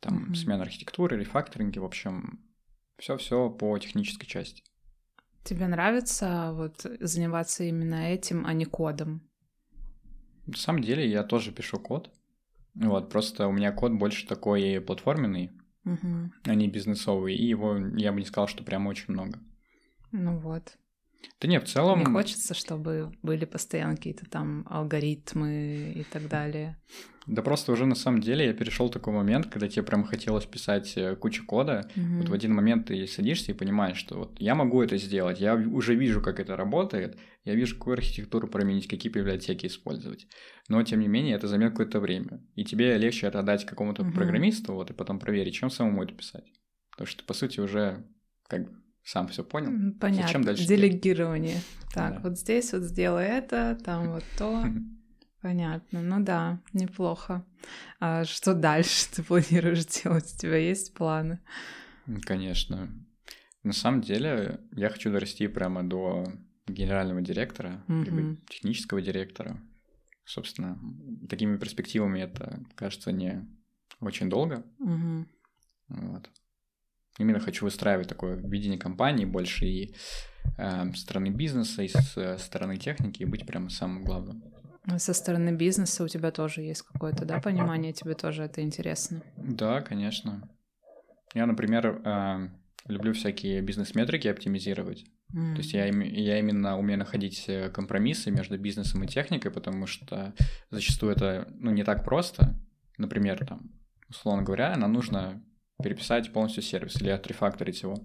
там 0.00 0.32
uh-huh. 0.32 0.34
смена 0.34 0.62
архитектуры, 0.62 1.20
рефакторинги, 1.20 1.78
в 1.78 1.84
общем, 1.84 2.44
все-все 2.98 3.48
по 3.48 3.78
технической 3.78 4.26
части. 4.26 4.64
Тебе 5.44 5.68
нравится 5.68 6.50
вот 6.52 6.84
заниматься 6.98 7.62
именно 7.62 8.12
этим, 8.12 8.44
а 8.44 8.52
не 8.54 8.64
кодом? 8.64 9.30
На 10.46 10.56
самом 10.56 10.82
деле 10.82 11.08
я 11.08 11.22
тоже 11.22 11.52
пишу 11.52 11.78
код. 11.78 12.10
Вот, 12.76 13.10
просто 13.10 13.48
у 13.48 13.52
меня 13.52 13.72
код 13.72 13.92
больше 13.92 14.26
такой 14.26 14.80
платформенный, 14.80 15.50
Мгм. 15.84 16.32
а 16.44 16.54
не 16.54 16.68
бизнесовый, 16.68 17.34
и 17.34 17.44
его, 17.46 17.76
я 17.96 18.12
бы 18.12 18.20
не 18.20 18.26
сказал, 18.26 18.48
что 18.48 18.62
прям 18.64 18.86
очень 18.86 19.06
много. 19.08 19.38
Ну 20.12 20.38
вот. 20.38 20.76
Да 21.40 21.48
не, 21.48 21.58
в 21.58 21.64
целом... 21.64 21.98
Не 22.00 22.04
хочется, 22.04 22.54
чтобы 22.54 23.12
были 23.22 23.44
постоянно 23.46 23.96
какие-то 23.96 24.28
там 24.28 24.66
алгоритмы 24.68 25.92
и 25.96 26.04
так 26.04 26.28
далее. 26.28 26.76
Да 27.26 27.42
просто 27.42 27.72
уже 27.72 27.86
на 27.86 27.96
самом 27.96 28.20
деле 28.20 28.46
я 28.46 28.52
перешел 28.52 28.88
такой 28.88 29.12
момент, 29.12 29.46
когда 29.46 29.68
тебе 29.68 29.82
прям 29.82 30.04
хотелось 30.04 30.46
писать 30.46 30.92
э, 30.96 31.16
кучу 31.16 31.44
кода. 31.44 31.90
Мгм. 31.96 32.18
Вот 32.18 32.28
в 32.28 32.32
один 32.32 32.54
момент 32.54 32.86
ты 32.86 33.06
садишься 33.08 33.50
и 33.50 33.54
понимаешь, 33.54 33.96
что 33.96 34.16
вот 34.18 34.40
я 34.40 34.54
могу 34.54 34.80
это 34.80 34.96
сделать, 34.96 35.40
я 35.40 35.56
уже 35.56 35.96
вижу, 35.96 36.20
как 36.20 36.38
это 36.38 36.56
работает, 36.56 37.18
я 37.44 37.54
вижу, 37.54 37.76
какую 37.76 37.94
архитектуру 37.94 38.46
применить, 38.46 38.86
какие 38.86 39.10
библиотеки 39.12 39.66
использовать. 39.66 40.28
Но, 40.68 40.82
тем 40.84 41.00
не 41.00 41.08
менее, 41.08 41.34
это 41.34 41.48
займет 41.48 41.72
какое-то 41.72 41.98
время. 41.98 42.40
И 42.54 42.64
тебе 42.64 42.96
легче 42.96 43.26
это 43.26 43.40
отдать 43.40 43.66
какому-то 43.66 44.04
Мгм. 44.04 44.12
программисту, 44.12 44.72
вот, 44.74 44.90
и 44.90 44.94
потом 44.94 45.18
проверить, 45.18 45.54
чем 45.54 45.68
самому 45.68 46.04
это 46.04 46.14
писать. 46.14 46.44
Потому 46.92 47.08
что 47.08 47.20
ты, 47.20 47.26
по 47.26 47.34
сути, 47.34 47.58
уже 47.60 48.04
как 48.48 48.64
бы 48.66 48.70
сам 49.02 49.28
все 49.28 49.42
понял. 49.42 49.92
Понятно. 50.00 50.26
Зачем 50.26 50.44
дальше 50.44 50.66
делать? 50.66 50.80
Делегирование. 50.82 51.58
Так, 51.92 52.14
Да. 52.14 52.20
вот 52.28 52.38
здесь 52.38 52.72
вот 52.72 52.82
сделай 52.82 53.26
это, 53.26 53.78
там 53.84 54.12
вот 54.12 54.24
то. 54.38 54.64
Понятно. 55.46 56.02
Ну 56.02 56.24
да, 56.24 56.58
неплохо. 56.72 57.44
А 58.00 58.24
что 58.24 58.52
дальше 58.52 59.06
ты 59.14 59.22
планируешь 59.22 59.86
делать? 59.86 60.34
У 60.34 60.38
тебя 60.38 60.56
есть 60.56 60.92
планы? 60.92 61.38
Конечно. 62.22 62.88
На 63.62 63.72
самом 63.72 64.00
деле, 64.00 64.58
я 64.72 64.88
хочу 64.88 65.12
дорасти 65.12 65.46
прямо 65.46 65.84
до 65.84 66.24
генерального 66.66 67.22
директора, 67.22 67.84
либо 67.86 68.22
Мгм. 68.22 68.36
технического 68.48 69.00
директора. 69.00 69.56
Собственно, 70.24 70.80
такими 71.28 71.58
перспективами 71.58 72.22
это 72.22 72.64
кажется 72.74 73.12
не 73.12 73.46
очень 74.00 74.28
долго. 74.28 74.64
Мгм. 74.80 75.28
Вот. 75.90 76.28
Именно 77.20 77.38
хочу 77.38 77.66
выстраивать 77.66 78.08
такое 78.08 78.34
видение 78.34 78.80
компании 78.80 79.24
больше 79.26 79.64
и 79.64 79.94
э, 80.58 80.92
стороны 80.94 81.28
бизнеса, 81.28 81.84
и 81.84 81.88
с 81.88 82.38
стороны 82.38 82.78
техники, 82.78 83.22
и 83.22 83.26
быть 83.26 83.46
прямо 83.46 83.70
самым 83.70 84.02
главным. 84.02 84.42
Со 84.98 85.14
стороны 85.14 85.50
бизнеса 85.50 86.04
у 86.04 86.08
тебя 86.08 86.30
тоже 86.30 86.62
есть 86.62 86.82
какое-то, 86.82 87.24
да, 87.24 87.40
понимание? 87.40 87.92
Тебе 87.92 88.14
тоже 88.14 88.44
это 88.44 88.62
интересно? 88.62 89.22
Да, 89.36 89.80
конечно. 89.80 90.48
Я, 91.34 91.46
например, 91.46 92.00
э, 92.04 92.48
люблю 92.86 93.12
всякие 93.12 93.60
бизнес-метрики 93.62 94.28
оптимизировать. 94.28 95.04
То 95.32 95.58
есть 95.58 95.72
я, 95.72 95.86
я 95.86 96.38
именно 96.38 96.78
умею 96.78 96.98
находить 97.00 97.44
э, 97.48 97.68
компромиссы 97.68 98.30
между 98.30 98.56
бизнесом 98.58 99.02
и 99.02 99.08
техникой, 99.08 99.50
потому 99.50 99.86
что 99.86 100.32
зачастую 100.70 101.12
это 101.12 101.48
ну, 101.58 101.72
не 101.72 101.82
так 101.82 102.04
просто. 102.04 102.54
Например, 102.96 103.44
там, 103.44 103.72
условно 104.08 104.44
говоря, 104.44 104.76
нам 104.76 104.92
нужно 104.92 105.42
переписать 105.82 106.32
полностью 106.32 106.62
сервис 106.62 107.02
или 107.02 107.10
отрефакторить 107.10 107.82
его. 107.82 107.96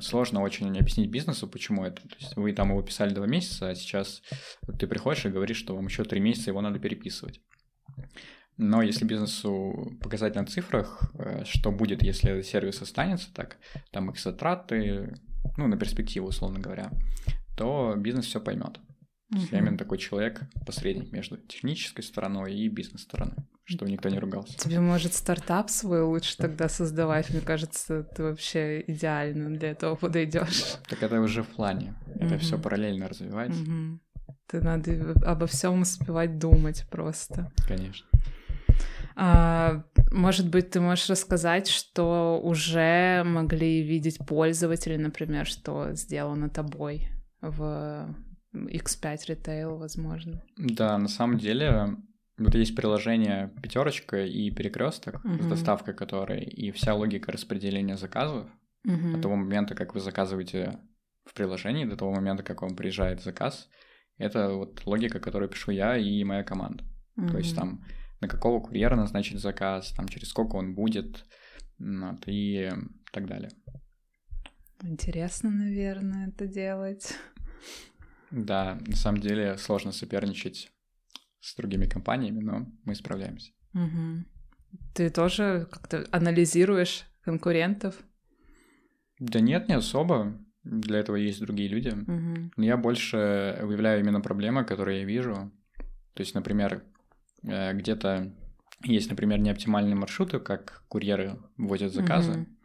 Сложно 0.00 0.42
очень 0.42 0.76
объяснить 0.78 1.10
бизнесу, 1.10 1.48
почему 1.48 1.84
это. 1.84 2.02
То 2.02 2.16
есть 2.18 2.36
вы 2.36 2.52
там 2.52 2.70
его 2.70 2.82
писали 2.82 3.14
два 3.14 3.26
месяца, 3.26 3.70
а 3.70 3.74
сейчас 3.74 4.22
вот 4.62 4.78
ты 4.78 4.86
приходишь 4.86 5.26
и 5.26 5.30
говоришь, 5.30 5.58
что 5.58 5.76
вам 5.76 5.86
еще 5.86 6.04
три 6.04 6.20
месяца 6.20 6.50
его 6.50 6.60
надо 6.60 6.78
переписывать. 6.78 7.40
Но 8.56 8.82
если 8.82 9.04
бизнесу 9.04 9.96
показать 10.00 10.36
на 10.36 10.46
цифрах, 10.46 11.10
э, 11.18 11.44
что 11.44 11.72
будет, 11.72 12.02
если 12.02 12.30
этот 12.30 12.46
сервис 12.46 12.82
останется 12.82 13.32
так, 13.32 13.58
там 13.90 14.10
их 14.10 14.18
затраты, 14.18 15.16
ну, 15.56 15.66
на 15.66 15.76
перспективу, 15.76 16.28
условно 16.28 16.60
говоря, 16.60 16.92
то 17.56 17.94
бизнес 17.96 18.26
все 18.26 18.40
поймет. 18.40 18.80
Есть 19.30 19.52
я 19.52 19.58
именно 19.58 19.78
такой 19.78 19.98
человек, 19.98 20.42
посредник 20.66 21.10
между 21.10 21.36
технической 21.36 22.04
стороной 22.04 22.54
и 22.54 22.68
бизнес-стороной, 22.68 23.36
чтобы 23.64 23.90
никто 23.90 24.08
не 24.08 24.18
ругался. 24.18 24.56
Тебе, 24.58 24.80
может, 24.80 25.14
стартап 25.14 25.70
свой 25.70 26.02
лучше 26.02 26.36
тогда 26.36 26.68
создавать? 26.68 27.30
Мне 27.30 27.40
кажется, 27.40 28.02
ты 28.02 28.22
вообще 28.22 28.82
идеально 28.86 29.56
для 29.56 29.70
этого 29.70 29.94
подойдешь. 29.96 30.76
Так 30.88 31.02
это 31.02 31.20
уже 31.20 31.42
в 31.42 31.48
плане. 31.48 31.94
Это 32.20 32.38
все 32.38 32.58
параллельно 32.58 33.08
развивается, 33.08 33.60
Мгм. 33.60 34.00
Ты 34.46 34.60
надо 34.60 35.14
обо 35.24 35.46
всем 35.46 35.80
успевать 35.82 36.38
думать 36.38 36.86
просто. 36.90 37.50
конечно. 37.66 38.06
А, 39.16 39.84
может 40.10 40.48
быть, 40.50 40.70
ты 40.70 40.80
можешь 40.80 41.08
рассказать, 41.08 41.68
что 41.68 42.40
уже 42.42 43.22
могли 43.24 43.82
видеть 43.82 44.18
пользователи, 44.26 44.96
например, 44.96 45.46
что 45.46 45.92
сделано 45.92 46.50
тобой 46.50 47.08
в 47.40 48.14
X5 48.54 49.18
Retail, 49.28 49.78
возможно. 49.78 50.42
Да, 50.56 50.98
на 50.98 51.08
самом 51.08 51.38
деле, 51.38 51.96
вот 52.38 52.54
есть 52.54 52.74
приложение 52.74 53.52
пятерочка 53.62 54.24
и 54.24 54.50
перекресток 54.50 55.20
с 55.24 55.24
Мгм. 55.24 55.48
доставкой 55.48 55.94
которой, 55.94 56.42
и 56.42 56.70
вся 56.72 56.94
логика 56.94 57.30
распределения 57.32 57.96
заказов 57.96 58.48
Мгм. 58.84 59.14
от 59.14 59.22
того 59.22 59.36
момента, 59.36 59.74
как 59.74 59.94
вы 59.94 60.00
заказываете 60.00 60.78
в 61.24 61.34
приложении, 61.34 61.84
до 61.84 61.96
того 61.96 62.12
момента, 62.12 62.42
как 62.42 62.62
вам 62.62 62.76
приезжает 62.76 63.22
заказ, 63.22 63.68
это 64.18 64.50
вот 64.52 64.84
логика, 64.86 65.20
которую 65.20 65.48
пишу 65.48 65.70
я 65.70 65.96
и 65.96 66.22
моя 66.24 66.42
команда. 66.44 66.84
То 67.30 67.38
есть 67.38 67.54
там 67.54 67.84
на 68.20 68.28
какого 68.28 68.60
курьера 68.60 68.96
назначить 68.96 69.40
заказ, 69.40 69.92
там 69.92 70.08
через 70.08 70.28
сколько 70.28 70.56
он 70.56 70.74
будет, 70.74 71.24
вот, 71.78 72.22
и 72.26 72.70
так 73.12 73.26
далее. 73.26 73.50
Интересно, 74.82 75.50
наверное, 75.50 76.28
это 76.28 76.46
делать. 76.46 77.16
Да, 78.30 78.78
на 78.86 78.96
самом 78.96 79.20
деле 79.20 79.56
сложно 79.58 79.92
соперничать 79.92 80.70
с 81.44 81.54
другими 81.56 81.86
компаниями, 81.86 82.40
но 82.40 82.66
мы 82.84 82.94
справляемся. 82.94 83.52
Мгм. 83.72 84.26
Ты 84.94 85.10
тоже 85.10 85.68
как-то 85.70 86.06
анализируешь 86.10 87.04
конкурентов? 87.22 88.02
Да 89.18 89.40
нет, 89.40 89.68
не 89.68 89.74
особо. 89.74 90.38
Для 90.64 90.98
этого 90.98 91.16
есть 91.16 91.40
другие 91.40 91.68
люди. 91.68 91.90
Мгм. 91.90 92.52
Но 92.56 92.64
я 92.64 92.76
больше 92.76 93.58
выявляю 93.62 94.00
именно 94.00 94.20
проблемы, 94.20 94.64
которые 94.64 95.00
я 95.00 95.04
вижу. 95.04 95.52
То 96.14 96.20
есть, 96.20 96.34
например, 96.34 96.84
э, 97.42 97.74
где-то 97.74 98.32
есть, 98.82 99.10
например, 99.10 99.38
неоптимальные 99.38 99.94
маршруты, 99.94 100.40
как 100.40 100.84
курьеры 100.88 101.38
возят 101.56 101.92
заказы. 101.92 102.32
Мгм. 102.32 102.58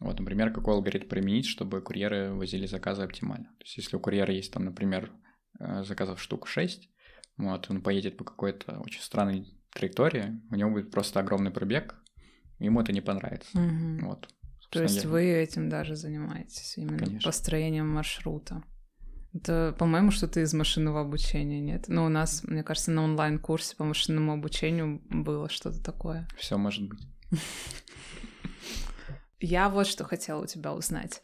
Вот, 0.00 0.18
например, 0.18 0.52
какой 0.52 0.74
алгоритм 0.74 1.08
применить, 1.08 1.46
чтобы 1.46 1.80
курьеры 1.82 2.32
возили 2.32 2.66
заказы 2.66 3.02
оптимально. 3.02 3.46
То 3.58 3.64
есть, 3.64 3.76
если 3.76 3.96
у 3.96 4.00
курьера 4.00 4.32
есть 4.32 4.52
там, 4.52 4.64
например, 4.64 5.12
э, 5.58 5.82
заказов 5.84 6.22
штук 6.22 6.46
6, 6.46 6.89
вот, 7.40 7.70
он 7.70 7.80
поедет 7.82 8.16
по 8.16 8.24
какой-то 8.24 8.78
очень 8.80 9.00
странной 9.02 9.46
траектории, 9.72 10.40
у 10.50 10.56
него 10.56 10.70
будет 10.70 10.90
просто 10.90 11.20
огромный 11.20 11.50
пробег, 11.50 11.94
ему 12.58 12.80
это 12.80 12.92
не 12.92 13.00
понравится. 13.00 13.58
Мгм. 13.58 14.06
Вот. 14.06 14.28
То 14.70 14.82
есть 14.82 15.02
я- 15.04 15.08
вы 15.10 15.24
этим 15.24 15.68
даже 15.68 15.96
занимаетесь, 15.96 16.74
именно 16.78 16.98
Конечно. 16.98 17.28
построением 17.28 17.88
маршрута. 17.88 18.62
Это, 19.32 19.74
по-моему, 19.78 20.10
что-то 20.10 20.40
из 20.40 20.52
машинного 20.54 21.00
обучения, 21.00 21.60
нет? 21.60 21.84
Ну, 21.88 22.04
у 22.04 22.08
нас, 22.08 22.42
мне 22.44 22.62
кажется, 22.64 22.90
на 22.90 23.04
онлайн-курсе 23.04 23.76
по 23.76 23.84
машинному 23.84 24.32
обучению 24.32 25.00
было 25.08 25.48
что-то 25.48 25.82
такое. 25.82 26.26
Все 26.36 26.56
может 26.58 26.88
быть. 26.88 27.00
Я 29.40 29.68
вот 29.68 29.86
что 29.86 30.04
хотела 30.04 30.42
у 30.42 30.46
тебя 30.46 30.74
узнать. 30.74 31.22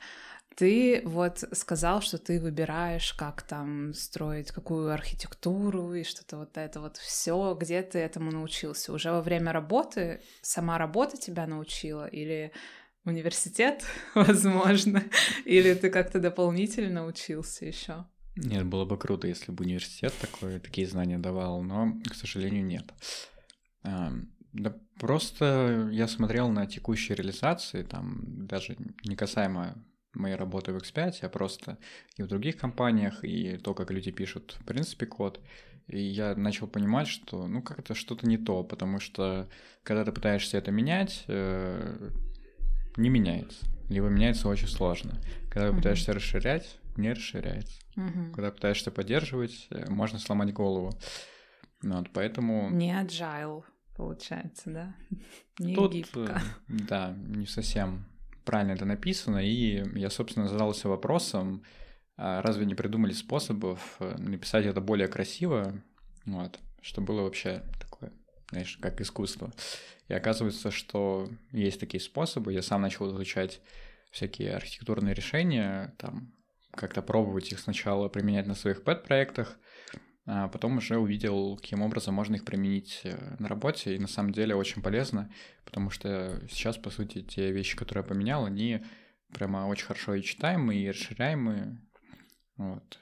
Ты 0.56 1.02
вот 1.04 1.44
сказал, 1.52 2.00
что 2.00 2.16
ты 2.16 2.40
выбираешь, 2.40 3.12
как 3.12 3.42
там 3.42 3.92
строить 3.92 4.50
какую 4.50 4.90
архитектуру 4.90 5.92
и 5.92 6.02
что-то 6.02 6.38
вот 6.38 6.56
это 6.56 6.80
вот 6.80 6.96
все, 6.96 7.54
где 7.60 7.82
ты 7.82 7.98
этому 7.98 8.30
научился? 8.32 8.94
Уже 8.94 9.10
во 9.10 9.20
время 9.20 9.52
работы 9.52 10.22
сама 10.40 10.78
работа 10.78 11.18
тебя 11.18 11.46
научила 11.46 12.06
или 12.06 12.52
университет, 13.04 13.84
возможно, 14.14 15.04
или 15.44 15.74
ты 15.74 15.90
как-то 15.90 16.20
дополнительно 16.20 17.04
учился 17.04 17.66
еще? 17.66 18.06
Нет, 18.34 18.64
было 18.64 18.86
бы 18.86 18.96
круто, 18.96 19.28
если 19.28 19.52
бы 19.52 19.64
университет 19.64 20.14
такое, 20.18 20.58
такие 20.58 20.86
знания 20.86 21.18
давал, 21.18 21.62
но, 21.62 21.92
к 22.08 22.14
сожалению, 22.14 22.64
нет. 22.64 22.94
Ам, 23.82 24.32
Да 24.54 24.74
просто 24.98 25.90
я 25.92 26.08
смотрел 26.08 26.48
на 26.48 26.66
текущие 26.66 27.14
реализации, 27.14 27.82
там 27.82 28.46
даже 28.46 28.78
не 29.04 29.16
касаемо 29.16 29.84
моей 30.16 30.34
работы 30.36 30.72
в 30.72 30.76
X5, 30.76 31.18
а 31.22 31.28
просто 31.28 31.78
и 32.16 32.22
в 32.22 32.26
других 32.26 32.56
компаниях, 32.56 33.24
и 33.24 33.56
то, 33.58 33.74
как 33.74 33.90
люди 33.90 34.10
пишут, 34.10 34.56
в 34.60 34.64
принципе, 34.64 35.06
код. 35.06 35.40
И 35.86 36.00
я 36.00 36.34
начал 36.34 36.66
понимать, 36.66 37.06
что, 37.06 37.46
ну, 37.46 37.62
как-то 37.62 37.94
что-то 37.94 38.26
не 38.26 38.38
то, 38.38 38.64
потому 38.64 38.98
что, 38.98 39.48
когда 39.84 40.04
ты 40.04 40.12
пытаешься 40.12 40.58
это 40.58 40.72
менять, 40.72 41.24
э, 41.28 42.10
не 42.96 43.08
меняется. 43.08 43.66
Либо 43.88 44.08
меняется 44.08 44.48
очень 44.48 44.66
сложно. 44.68 45.20
Когда 45.50 45.68
Мгм. 45.68 45.76
пытаешься 45.76 46.12
расширять, 46.12 46.78
не 46.96 47.12
расширяется. 47.12 47.80
Мгм. 47.94 48.32
Когда 48.32 48.50
пытаешься 48.50 48.90
поддерживать, 48.90 49.68
э, 49.70 49.88
можно 49.88 50.18
сломать 50.18 50.52
голову. 50.52 50.92
Ну 51.82 51.98
Вот, 51.98 52.10
поэтому 52.12 52.70
Не 52.70 52.92
agile, 52.92 53.62
получается, 53.94 54.70
да? 54.70 54.96
Не 55.58 55.74
тут, 55.74 55.92
гибко. 55.92 56.18
э, 56.18 56.36
да, 56.68 57.14
не 57.16 57.46
совсем 57.46 58.06
правильно 58.46 58.72
это 58.72 58.86
написано. 58.86 59.38
И 59.46 59.84
я, 59.98 60.08
собственно, 60.08 60.48
задался 60.48 60.88
вопросом, 60.88 61.62
а 62.16 62.40
разве 62.40 62.64
не 62.64 62.74
придумали 62.74 63.12
способов 63.12 63.96
э, 64.00 64.16
написать 64.16 64.64
это 64.64 64.80
более 64.80 65.08
красиво, 65.08 65.82
вот, 66.24 66.58
чтобы 66.80 67.08
было 67.08 67.22
вообще 67.22 67.62
такое 67.78 68.12
знаешь, 68.50 68.78
как 68.80 69.00
искусство. 69.00 69.52
И 70.08 70.14
оказывается, 70.14 70.70
что 70.70 71.28
есть 71.50 71.80
такие 71.80 72.00
способы. 72.00 72.52
Я 72.52 72.62
сам 72.62 72.82
начал 72.82 73.10
изучать 73.10 73.60
всякие 74.10 74.54
архитектурные 74.54 75.14
решения, 75.14 75.94
там 75.98 76.32
как-то 76.70 77.02
пробовать 77.02 77.52
их 77.52 77.58
сначала 77.58 78.08
применять 78.08 78.46
на 78.46 78.54
своих 78.54 78.84
пэт-проектах, 78.84 79.58
а 80.26 80.48
потом 80.48 80.78
уже 80.78 80.98
увидел, 80.98 81.56
каким 81.56 81.82
образом 81.82 82.14
можно 82.14 82.34
их 82.34 82.44
применить 82.44 83.02
э, 83.04 83.36
на 83.38 83.48
работе, 83.48 83.94
и 83.94 83.98
на 83.98 84.08
самом 84.08 84.32
деле 84.32 84.56
очень 84.56 84.82
полезно, 84.82 85.32
потому 85.64 85.90
что 85.90 86.42
сейчас, 86.50 86.76
по 86.76 86.90
сути, 86.90 87.22
те 87.22 87.52
вещи, 87.52 87.76
которые 87.76 88.02
я 88.02 88.08
поменял, 88.08 88.44
они 88.44 88.84
прямо 89.32 89.68
очень 89.68 89.86
хорошо 89.86 90.14
и 90.14 90.22
читаемые, 90.22 90.84
и 90.84 90.90
расширяемые, 90.90 91.80
вот. 92.56 92.98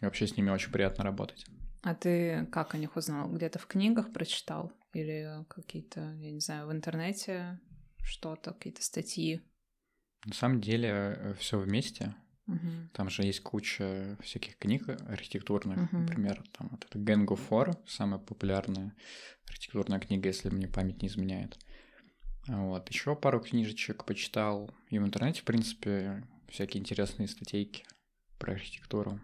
И 0.00 0.04
вообще 0.04 0.26
с 0.26 0.36
ними 0.36 0.50
очень 0.50 0.70
приятно 0.70 1.04
работать. 1.04 1.46
А 1.82 1.94
ты 1.94 2.46
как 2.52 2.74
о 2.74 2.78
них 2.78 2.96
узнал? 2.96 3.30
Где-то 3.30 3.58
в 3.58 3.66
книгах 3.66 4.12
прочитал? 4.12 4.72
Или 4.92 5.44
какие-то, 5.48 6.00
я 6.18 6.30
не 6.30 6.40
знаю, 6.40 6.66
в 6.66 6.72
интернете 6.72 7.58
что-то, 8.02 8.52
какие-то 8.52 8.82
статьи? 8.82 9.40
На 10.26 10.34
самом 10.34 10.60
деле 10.60 10.88
э, 10.88 11.34
все 11.38 11.58
вместе. 11.58 12.14
Угу. 12.46 12.90
Там 12.92 13.10
же 13.10 13.22
есть 13.22 13.40
куча 13.40 14.16
всяких 14.22 14.56
книг 14.58 14.88
архитектурных, 15.08 15.78
Мгм. 15.92 16.00
например, 16.06 16.42
там 16.52 16.68
вот 16.70 16.84
это 16.84 16.98
Gengo 16.98 17.36
4, 17.36 17.76
самая 17.86 18.20
популярная 18.20 18.94
архитектурная 19.48 19.98
книга, 20.00 20.28
если 20.28 20.48
мне 20.50 20.68
память 20.68 21.02
не 21.02 21.08
изменяет. 21.08 21.58
Вот. 22.46 22.88
Еще 22.90 23.16
пару 23.16 23.40
книжечек 23.40 24.04
почитал. 24.04 24.70
И 24.90 24.98
в 24.98 25.04
интернете, 25.04 25.40
в 25.40 25.44
принципе, 25.44 26.24
всякие 26.48 26.80
интересные 26.80 27.26
статейки 27.28 27.84
про 28.38 28.52
архитектуру. 28.52 29.20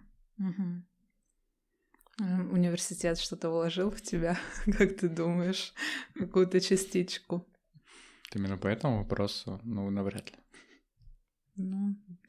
М, 2.21 2.53
Университет 2.53 3.19
что-то 3.19 3.51
вложил 3.51 3.91
в 3.91 4.01
тебя, 4.03 4.39
как 4.67 4.97
ты 4.97 5.09
думаешь, 5.09 5.73
какую-то 6.15 6.61
частичку? 6.61 7.47
Именно 8.35 8.59
по 8.59 8.67
этому 8.67 8.99
вопросу, 8.99 9.61
ну, 9.63 9.89
навряд 9.91 10.31
ли. 10.31 10.37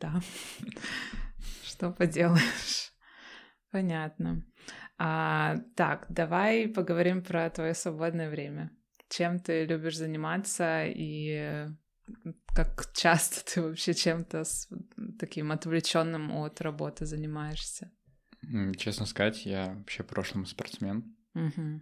Да. 0.03 0.21
Что 1.63 1.91
поделаешь. 1.91 2.91
Понятно. 3.71 4.43
А, 4.97 5.57
так, 5.75 6.05
давай 6.09 6.67
поговорим 6.67 7.23
про 7.23 7.49
твое 7.49 7.73
свободное 7.73 8.29
время. 8.29 8.69
Чем 9.09 9.39
ты 9.39 9.65
любишь 9.65 9.97
заниматься 9.97 10.83
и 10.85 11.67
как 12.53 12.91
часто 12.93 13.45
ты 13.45 13.61
вообще 13.61 13.93
чем-то 13.93 14.43
с- 14.43 14.67
таким 15.19 15.51
отвлеченным 15.53 16.31
от 16.33 16.59
работы 16.61 17.05
занимаешься? 17.05 17.89
Честно 18.77 19.05
сказать, 19.05 19.45
я 19.45 19.73
вообще 19.73 20.03
в 20.03 20.07
прошлом 20.07 20.45
спортсмен, 20.45 21.15
Мгм. 21.33 21.81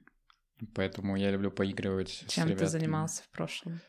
поэтому 0.76 1.16
я 1.16 1.32
люблю 1.32 1.50
поигрывать 1.52 2.10
с 2.28 2.32
Чем 2.32 2.44
ты 2.46 2.50
ребятами. 2.52 2.70
занимался 2.70 3.24
в 3.24 3.30
прошлом? 3.32 3.82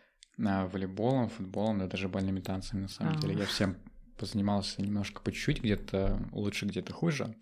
А, 0.42 0.66
волейболом, 0.66 1.29
футболом, 1.29 1.79
да 1.81 1.87
даже 1.87 2.09
бальными 2.09 2.40
танцами, 2.40 2.81
на 2.83 2.88
самом 2.88 3.18
А. 3.18 3.21
деле. 3.21 3.35
Я 3.40 3.45
всем 3.47 3.77
позанимался 4.23 4.81
немножко 4.81 5.21
по 5.21 5.33
чуть-чуть, 5.33 5.65
где-то 5.65 6.29
лучше, 6.31 6.67
где-то 6.67 6.93
хуже. 6.93 7.35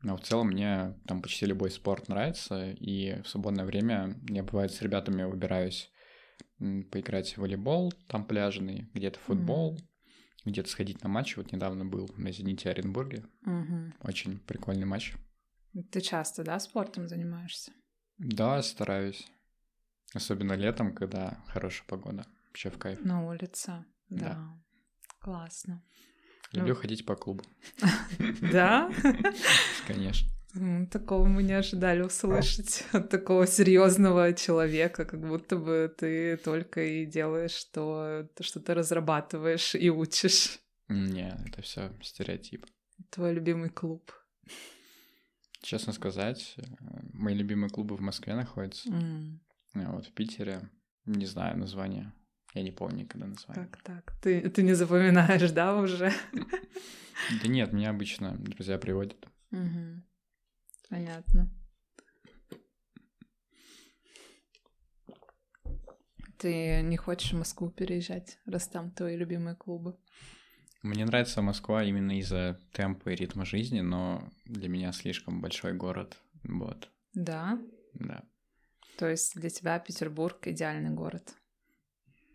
Но 0.00 0.16
в 0.16 0.20
целом 0.20 0.50
мне 0.50 0.94
там 1.08 1.20
почти 1.20 1.44
любой 1.44 1.72
спорт 1.72 2.06
нравится, 2.06 2.70
и 2.70 3.20
в 3.22 3.28
свободное 3.28 3.64
время 3.64 4.14
я, 4.28 4.44
бывает, 4.44 4.70
с 4.70 4.80
ребятами 4.80 5.24
выбираюсь 5.24 5.90
поиграть 6.58 7.32
в 7.32 7.38
волейбол, 7.38 7.92
там 8.06 8.24
пляжный, 8.24 8.88
где-то 8.94 9.18
футбол, 9.18 9.76
где-то 10.44 10.68
сходить 10.68 11.02
на 11.02 11.08
матч. 11.08 11.36
Вот 11.36 11.50
недавно 11.50 11.84
был 11.84 12.08
на 12.16 12.30
«Зените» 12.30 12.70
Оренбурге. 12.70 13.24
Мгм. 13.40 13.94
Очень 14.00 14.38
прикольный 14.38 14.86
матч. 14.86 15.14
Ты 15.90 16.00
часто, 16.00 16.44
да, 16.44 16.60
спортом 16.60 17.08
занимаешься? 17.08 17.72
Да, 18.18 18.62
стараюсь. 18.62 19.26
Особенно 20.14 20.52
летом, 20.52 20.94
когда 20.94 21.42
хорошая 21.48 21.88
погода. 21.88 22.24
Вообще 22.46 22.70
в 22.70 22.78
кайф. 22.78 23.04
На 23.04 23.26
улице, 23.26 23.84
да. 24.10 24.28
Да. 24.28 24.63
Классно. 25.24 25.82
Люблю 26.52 26.74
Ну. 26.74 26.80
ходить 26.80 27.06
по 27.06 27.16
клубу, 27.16 27.42
Да? 28.52 28.92
конечно. 29.86 30.28
Такого 30.92 31.24
мы 31.26 31.42
не 31.42 31.54
ожидали 31.54 32.02
услышать 32.02 32.84
от 32.92 33.08
такого 33.10 33.46
серьезного 33.46 34.32
человека, 34.34 35.04
как 35.04 35.20
будто 35.26 35.56
бы 35.56 35.92
ты 35.98 36.36
только 36.36 36.84
и 36.84 37.06
делаешь 37.06 37.64
то, 37.72 38.28
то, 38.36 38.42
что 38.44 38.60
ты 38.60 38.74
разрабатываешь 38.74 39.74
и 39.74 39.90
учишь. 39.90 40.58
Не, 40.88 41.34
это 41.48 41.62
все 41.62 41.90
стереотип. 42.02 42.66
Твой 43.10 43.32
любимый 43.34 43.70
клуб. 43.70 44.12
Честно 45.62 45.92
сказать, 45.94 46.54
мои 47.14 47.34
любимые 47.34 47.70
клубы 47.70 47.96
в 47.96 48.00
Москве 48.00 48.34
находятся. 48.34 48.90
А 49.74 49.90
вот 49.92 50.06
в 50.06 50.12
Питере 50.12 50.68
не 51.06 51.26
знаю 51.26 51.56
название. 51.58 52.12
Я 52.54 52.62
не 52.62 52.70
помню 52.70 53.00
никогда 53.02 53.26
название. 53.26 53.66
Так, 53.66 53.82
так. 53.82 54.16
Ты, 54.22 54.48
ты 54.48 54.62
не 54.62 54.74
запоминаешь, 54.74 55.50
да, 55.50 55.76
уже? 55.76 56.12
Да 57.42 57.48
нет, 57.48 57.72
меня 57.72 57.90
обычно 57.90 58.36
друзья 58.38 58.78
приводят. 58.78 59.26
Понятно. 60.88 61.50
Ты 66.38 66.82
не 66.82 66.96
хочешь 66.96 67.32
в 67.32 67.38
Москву 67.38 67.70
переезжать, 67.70 68.38
раз 68.46 68.68
там 68.68 68.90
твои 68.90 69.16
любимые 69.16 69.56
клубы? 69.56 69.96
Мне 70.82 71.06
нравится 71.06 71.40
Москва 71.40 71.82
именно 71.82 72.18
из-за 72.18 72.60
темпа 72.72 73.10
и 73.10 73.14
ритма 73.16 73.46
жизни, 73.46 73.80
но 73.80 74.30
для 74.44 74.68
меня 74.68 74.92
слишком 74.92 75.40
большой 75.40 75.72
город. 75.72 76.18
Вот, 76.42 76.90
Да. 77.14 77.58
да. 77.94 78.22
То 78.98 79.08
есть 79.08 79.34
для 79.40 79.48
тебя 79.48 79.78
Петербург 79.78 80.46
идеальный 80.46 80.90
город. 80.90 81.34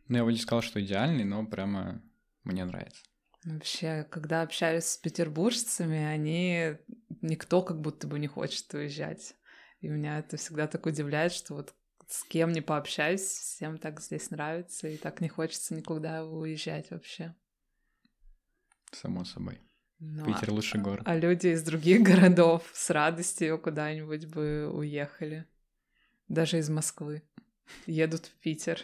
Ну, 0.10 0.17
я 0.17 0.26
бы 0.26 0.34
не 0.34 0.39
сказал, 0.39 0.62
что 0.62 0.82
идеальный, 0.82 1.24
но 1.24 1.45
прямо 1.45 2.02
мне 2.43 2.65
нравится. 2.65 3.02
Вообще, 3.45 4.06
когда 4.10 4.41
общаюсь 4.41 4.86
с 4.86 4.98
петербуржцами, 4.98 6.04
они 6.04 6.76
никто 7.22 7.62
как 7.62 7.80
будто 7.80 8.08
бы 8.08 8.19
не 8.19 8.28
хочет 8.28 8.74
уезжать. 8.74 9.36
И 9.80 9.88
меня 9.88 10.19
это 10.19 10.36
всегда 10.36 10.67
так 10.67 10.86
удивляет, 10.86 11.32
что 11.32 11.54
вот 11.56 11.74
с 12.08 12.24
кем 12.24 12.52
не 12.52 12.62
пообщаюсь, 12.62 13.22
всем 13.22 13.78
так 13.78 14.02
здесь 14.02 14.32
нравится, 14.32 14.88
и 14.88 14.98
так 14.98 15.22
не 15.22 15.30
хочется 15.30 15.76
никуда 15.76 16.26
уезжать 16.26 16.89
вообще. 16.89 17.36
Само 18.91 19.24
собой. 19.24 19.62
Ну, 20.00 20.26
Питер 20.26 20.50
а- 20.50 20.54
лучший 20.54 20.82
город. 20.82 21.04
А 21.06 21.15
люди 21.15 21.48
из 21.48 21.63
других 21.63 22.02
городов 22.04 22.69
с 22.74 22.89
радостью 22.89 23.60
куда-нибудь 23.60 24.26
бы 24.26 24.69
уехали. 24.74 25.45
Даже 26.28 26.58
из 26.58 26.69
Москвы. 26.69 27.22
Едут 27.86 28.26
в 28.26 28.34
Питер. 28.39 28.84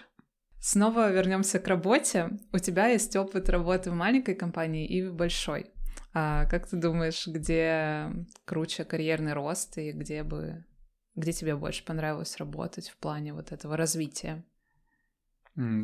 Снова 0.68 1.12
вернемся 1.12 1.60
к 1.60 1.68
работе. 1.68 2.40
У 2.52 2.58
тебя 2.58 2.88
есть 2.88 3.16
опыт 3.16 3.50
работы 3.50 3.92
в 3.92 3.94
маленькой 3.94 4.34
компании 4.34 4.88
и 4.88 5.04
в 5.04 5.14
большой. 5.14 5.68
А 6.12 6.48
как 6.48 6.68
ты 6.68 6.76
думаешь, 6.78 7.28
где 7.28 8.10
круче 8.46 8.84
карьерный 8.84 9.34
рост 9.34 9.78
и 9.78 9.92
где 9.92 10.24
бы 10.24 10.66
где 11.14 11.34
тебе 11.34 11.56
больше 11.56 11.86
понравилось 11.86 12.38
работать 12.38 12.90
в 12.90 12.98
плане 12.98 13.36
вот 13.36 13.52
этого 13.52 13.78
развития? 13.78 14.44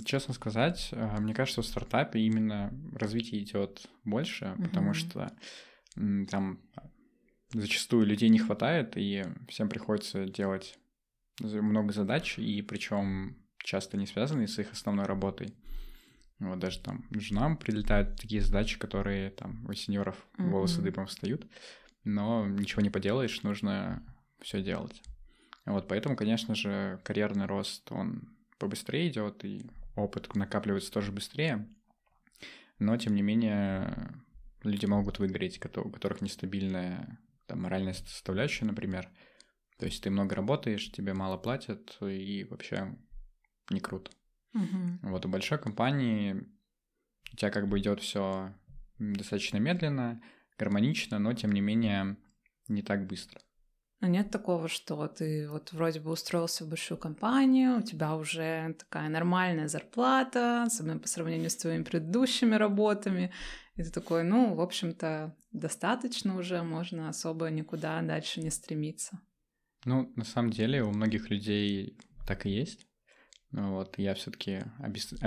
Честно 0.04 0.34
сказать, 0.34 0.90
э, 0.94 1.18
мне 1.20 1.36
кажется, 1.36 1.62
в 1.62 1.68
стартапе 1.68 2.20
именно 2.22 2.74
развитие 2.96 3.44
идет 3.44 3.86
больше, 4.04 4.56
потому 4.64 4.88
Мгм. 4.88 4.94
что 4.96 5.32
там 6.32 6.60
зачастую 7.54 8.08
людей 8.08 8.30
не 8.30 8.40
хватает, 8.40 8.94
и 8.96 9.26
всем 9.48 9.70
приходится 9.70 10.26
делать 10.26 10.80
много 11.40 11.94
задач, 11.94 12.40
и 12.40 12.64
причем 12.64 13.41
часто 13.64 13.98
не 13.98 14.08
связанные 14.08 14.48
с 14.48 14.60
их 14.60 14.72
основной 14.72 15.06
работой. 15.06 15.54
Вот 16.40 16.60
даже 16.60 16.80
там 16.80 17.06
женам 17.12 17.56
прилетают 17.56 18.20
такие 18.20 18.42
задачи, 18.42 18.80
которые 18.80 19.30
там 19.30 19.66
у 19.70 19.74
сеньоров 19.74 20.16
волосы 20.38 20.78
Мгм. 20.78 20.84
дыбом 20.86 21.06
встают, 21.06 21.46
но 22.04 22.48
ничего 22.48 22.82
не 22.82 22.90
поделаешь, 22.90 23.44
нужно 23.44 24.04
все 24.42 24.64
делать. 24.64 25.04
Вот 25.66 25.88
поэтому, 25.88 26.16
конечно 26.16 26.56
же, 26.56 27.00
карьерный 27.04 27.46
рост, 27.46 27.92
он 27.92 28.36
побыстрее 28.58 29.10
идет, 29.10 29.46
и 29.46 29.70
опыт 29.96 30.34
накапливается 30.36 30.92
тоже 30.92 31.12
быстрее. 31.12 31.68
Но, 32.80 32.98
тем 32.98 33.14
не 33.14 33.22
менее, 33.22 34.12
люди 34.64 34.88
могут 34.88 35.20
выгореть, 35.20 35.64
у 35.64 35.90
которых 35.92 36.22
нестабильная 36.22 37.20
там, 37.46 37.62
моральная 37.62 37.94
составляющая, 37.94 38.66
например. 38.66 39.10
То 39.78 39.86
есть 39.86 40.02
ты 40.02 40.10
много 40.10 40.36
работаешь, 40.36 40.92
тебе 40.92 41.14
мало 41.14 41.38
платят, 41.38 41.98
и 42.02 42.48
вообще 42.50 42.96
не 43.72 43.80
круто. 43.80 44.12
Мгм. 44.54 45.00
Вот 45.04 45.26
у 45.26 45.30
большой 45.30 45.58
компании 45.58 46.46
у 47.34 47.36
тебя 47.36 47.52
как 47.52 47.68
бы 47.68 47.80
идет 47.80 48.02
все 48.02 48.54
достаточно 49.00 49.58
медленно, 49.58 50.22
гармонично, 50.58 51.20
но 51.20 51.34
тем 51.34 51.52
не 51.52 51.62
менее 51.62 52.18
не 52.68 52.82
так 52.82 53.08
быстро. 53.08 53.42
А 54.02 54.08
нет 54.08 54.32
такого, 54.32 54.68
что 54.68 55.08
ты 55.08 55.48
вот 55.48 55.74
вроде 55.74 56.00
бы 56.00 56.10
устроился 56.12 56.66
в 56.66 56.70
большую 56.70 56.98
компанию, 56.98 57.78
у 57.78 57.82
тебя 57.84 58.16
уже 58.16 58.76
такая 58.80 59.10
нормальная 59.10 59.68
зарплата, 59.68 60.64
особенно 60.64 60.98
по 60.98 61.08
сравнению 61.08 61.52
с 61.52 61.56
твоими 61.56 61.84
предыдущими 61.84 62.56
работами, 62.56 63.32
и 63.76 63.84
ты 63.84 63.92
такой, 63.92 64.24
ну, 64.24 64.56
в 64.56 64.62
общем-то, 64.62 65.36
достаточно 65.52 66.36
уже, 66.36 66.64
можно 66.64 67.10
особо 67.10 67.52
никуда 67.52 68.02
дальше 68.02 68.42
не 68.42 68.50
стремиться. 68.50 69.20
Ну, 69.86 70.12
на 70.16 70.26
самом 70.26 70.50
деле, 70.50 70.84
у 70.84 70.90
многих 70.90 71.30
людей 71.30 71.96
так 72.26 72.48
и 72.48 72.50
есть. 72.50 72.88
Вот, 73.52 73.98
я 73.98 74.14
все-таки 74.14 74.62
амбици... 74.80 75.18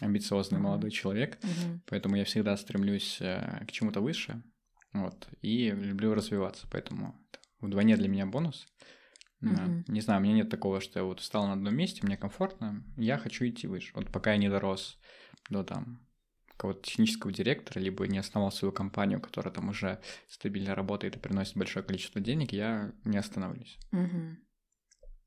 амбициозный 0.00 0.58
mm-hmm. 0.58 0.62
молодой 0.62 0.90
человек, 0.90 1.38
mm-hmm. 1.40 1.80
поэтому 1.86 2.16
я 2.16 2.24
всегда 2.24 2.56
стремлюсь 2.56 3.18
э, 3.20 3.64
к 3.66 3.72
чему-то 3.72 4.00
выше, 4.00 4.42
вот, 4.92 5.28
и 5.40 5.70
люблю 5.70 6.14
развиваться, 6.14 6.66
поэтому 6.70 7.14
вдвойне 7.60 7.96
для 7.96 8.08
меня 8.08 8.26
бонус. 8.26 8.66
Mm-hmm. 9.42 9.84
Не 9.88 10.00
знаю, 10.00 10.20
у 10.20 10.24
меня 10.24 10.34
нет 10.34 10.50
такого, 10.50 10.80
что 10.80 10.98
я 10.98 11.04
вот 11.04 11.20
встал 11.20 11.46
на 11.46 11.52
одном 11.52 11.74
месте, 11.74 12.00
мне 12.02 12.16
комфортно, 12.16 12.82
я 12.96 13.18
хочу 13.18 13.46
идти 13.46 13.66
выше. 13.66 13.92
Вот 13.94 14.10
пока 14.10 14.32
я 14.32 14.38
не 14.38 14.48
дорос 14.48 14.98
до 15.50 15.62
там 15.62 16.00
какого-то 16.56 16.82
технического 16.82 17.32
директора, 17.32 17.80
либо 17.80 18.06
не 18.06 18.18
основал 18.18 18.52
свою 18.52 18.72
компанию, 18.72 19.20
которая 19.20 19.52
там 19.52 19.68
уже 19.68 20.00
стабильно 20.28 20.74
работает 20.74 21.16
и 21.16 21.18
приносит 21.18 21.56
большое 21.56 21.84
количество 21.84 22.20
денег, 22.20 22.52
я 22.52 22.92
не 23.04 23.18
остановлюсь. 23.18 23.76
Угу. 23.92 24.36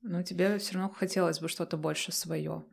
Но 0.02 0.24
тебе 0.24 0.58
все 0.58 0.76
равно 0.76 0.90
хотелось 0.90 1.40
бы 1.40 1.50
что-то 1.50 1.78
больше 1.78 2.12
свое 2.12 2.66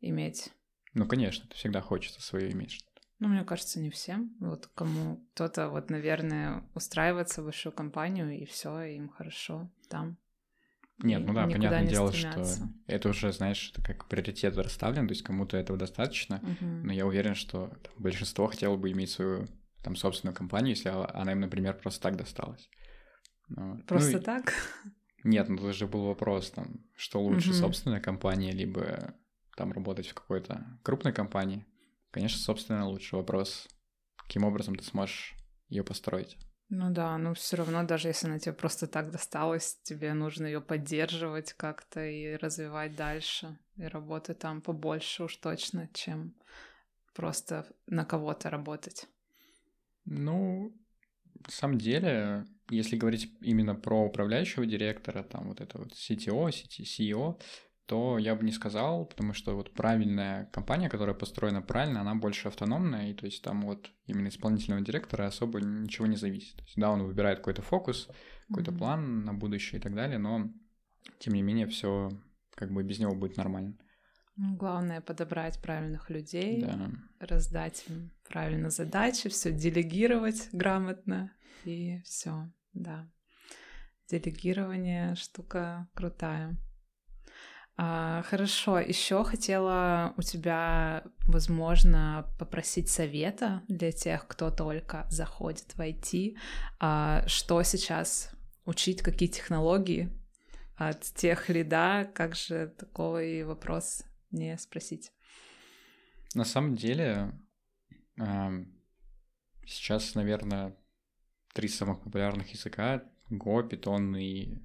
иметь. 0.00 0.52
Ну, 0.92 1.06
конечно, 1.06 1.48
всегда 1.54 1.80
хочется 1.80 2.22
свое 2.22 2.52
иметь 2.52 2.72
что-то. 2.72 3.02
Ну, 3.18 3.28
мне 3.28 3.44
кажется, 3.44 3.80
не 3.80 3.90
всем. 3.90 4.36
Вот 4.40 4.68
кому 4.74 5.24
кто-то, 5.34 5.68
вот, 5.68 5.90
наверное, 5.90 6.68
устраивается 6.74 7.42
в 7.42 7.44
большую 7.44 7.72
компанию, 7.72 8.30
и 8.36 8.44
все, 8.44 8.82
им 8.82 9.08
хорошо 9.08 9.70
там. 9.88 10.18
Нет, 10.98 11.26
ну 11.26 11.34
да, 11.34 11.46
понятное 11.46 11.82
не 11.82 11.88
дело, 11.88 12.10
стремятся. 12.10 12.56
что 12.56 12.68
это 12.86 13.08
уже, 13.08 13.32
знаешь, 13.32 13.72
это 13.72 13.82
как 13.82 14.08
приоритет 14.08 14.56
расставлен, 14.56 15.08
то 15.08 15.12
есть 15.12 15.24
кому-то 15.24 15.56
этого 15.56 15.76
достаточно, 15.76 16.36
угу. 16.36 16.64
но 16.64 16.92
я 16.92 17.04
уверен, 17.04 17.34
что 17.34 17.68
там, 17.82 17.94
большинство 17.98 18.46
хотело 18.46 18.76
бы 18.76 18.92
иметь 18.92 19.10
свою 19.10 19.48
там 19.82 19.96
собственную 19.96 20.36
компанию, 20.36 20.70
если 20.70 20.90
она 20.90 21.32
им, 21.32 21.40
например, 21.40 21.76
просто 21.78 22.00
так 22.00 22.16
досталась. 22.16 22.70
Ну, 23.48 23.78
просто 23.86 24.18
ну, 24.18 24.22
так? 24.22 24.52
Нет, 25.24 25.48
ну 25.48 25.56
тут 25.56 25.74
же 25.74 25.86
был 25.86 26.04
вопрос, 26.04 26.50
там, 26.50 26.84
что 26.94 27.20
лучше, 27.20 27.50
угу. 27.50 27.56
собственная 27.56 28.00
компания, 28.00 28.52
либо 28.52 29.14
там 29.56 29.72
работать 29.72 30.06
в 30.08 30.14
какой-то 30.14 30.78
крупной 30.82 31.12
компании. 31.12 31.64
Конечно, 32.10 32.38
собственно, 32.38 32.86
лучше 32.86 33.16
вопрос, 33.16 33.66
каким 34.16 34.44
образом 34.44 34.76
ты 34.76 34.84
сможешь 34.84 35.34
ее 35.68 35.82
построить. 35.82 36.36
Ну 36.68 36.90
да, 36.90 37.16
но 37.18 37.34
все 37.34 37.56
равно, 37.56 37.84
даже 37.84 38.08
если 38.08 38.26
она 38.26 38.38
тебе 38.38 38.52
просто 38.52 38.86
так 38.86 39.10
досталась, 39.10 39.78
тебе 39.82 40.12
нужно 40.12 40.46
ее 40.46 40.60
поддерживать 40.60 41.52
как-то 41.52 42.04
и 42.04 42.36
развивать 42.36 42.96
дальше, 42.96 43.58
и 43.76 43.84
работать 43.84 44.38
там 44.38 44.60
побольше 44.60 45.24
уж 45.24 45.36
точно, 45.36 45.88
чем 45.92 46.34
просто 47.14 47.66
на 47.86 48.04
кого-то 48.04 48.50
работать. 48.50 49.06
Ну, 50.04 50.74
на 51.34 51.50
самом 51.50 51.78
деле, 51.78 52.46
если 52.70 52.96
говорить 52.96 53.30
именно 53.40 53.74
про 53.74 54.04
управляющего 54.04 54.66
директора, 54.66 55.22
там 55.22 55.48
вот 55.48 55.60
это 55.60 55.78
вот 55.78 55.92
CTO, 55.92 56.48
CEO, 56.48 57.40
то 57.86 58.16
я 58.18 58.34
бы 58.34 58.44
не 58.44 58.52
сказал, 58.52 59.04
потому 59.04 59.34
что 59.34 59.54
вот 59.54 59.72
правильная 59.74 60.46
компания, 60.46 60.88
которая 60.88 61.14
построена 61.14 61.60
правильно, 61.60 62.00
она 62.00 62.14
больше 62.14 62.48
автономная, 62.48 63.10
и 63.10 63.14
то 63.14 63.26
есть 63.26 63.42
там 63.42 63.62
вот 63.62 63.90
именно 64.06 64.28
исполнительного 64.28 64.82
директора 64.82 65.26
особо 65.26 65.60
ничего 65.60 66.06
не 66.06 66.16
зависит. 66.16 66.56
То 66.56 66.62
есть, 66.62 66.76
да, 66.76 66.90
он 66.90 67.02
выбирает 67.04 67.38
какой-то 67.38 67.60
фокус, 67.60 68.08
какой-то 68.48 68.70
mm-hmm. 68.70 68.78
план 68.78 69.24
на 69.24 69.34
будущее 69.34 69.78
и 69.78 69.82
так 69.82 69.94
далее, 69.94 70.18
но 70.18 70.50
тем 71.18 71.34
не 71.34 71.42
менее 71.42 71.66
все 71.66 72.10
как 72.54 72.72
бы 72.72 72.82
без 72.82 72.98
него 72.98 73.14
будет 73.14 73.36
нормально. 73.36 73.76
Ну, 74.36 74.56
главное 74.56 75.00
подобрать 75.00 75.60
правильных 75.62 76.10
людей, 76.10 76.64
да. 76.64 76.90
раздать 77.20 77.84
им 77.88 78.10
правильно 78.28 78.68
задачи, 78.68 79.28
все 79.28 79.52
делегировать 79.52 80.48
грамотно 80.52 81.30
и 81.64 82.00
все, 82.04 82.50
да. 82.72 83.08
Делегирование 84.08 85.14
штука 85.14 85.88
крутая. 85.94 86.56
А, 87.76 88.22
хорошо, 88.22 88.78
еще 88.78 89.24
хотела 89.24 90.14
у 90.16 90.22
тебя, 90.22 91.04
возможно, 91.26 92.26
попросить 92.38 92.88
совета 92.88 93.62
для 93.66 93.90
тех, 93.90 94.26
кто 94.28 94.50
только 94.50 95.06
заходит 95.10 95.74
в 95.74 95.80
IT, 95.80 96.36
а, 96.78 97.26
что 97.26 97.62
сейчас 97.62 98.30
учить, 98.64 99.02
какие 99.02 99.28
технологии 99.28 100.10
от 100.76 101.00
тех 101.02 101.48
лида, 101.48 102.10
как 102.14 102.36
же 102.36 102.68
такой 102.78 103.42
вопрос 103.42 104.04
не 104.34 104.58
спросить? 104.58 105.12
На 106.34 106.44
самом 106.44 106.74
деле, 106.74 107.32
сейчас, 109.64 110.14
наверное, 110.14 110.76
три 111.52 111.68
самых 111.68 112.02
популярных 112.02 112.50
языка— 112.50 113.04
Go, 113.30 113.68
Python 113.68 114.20
и 114.20 114.58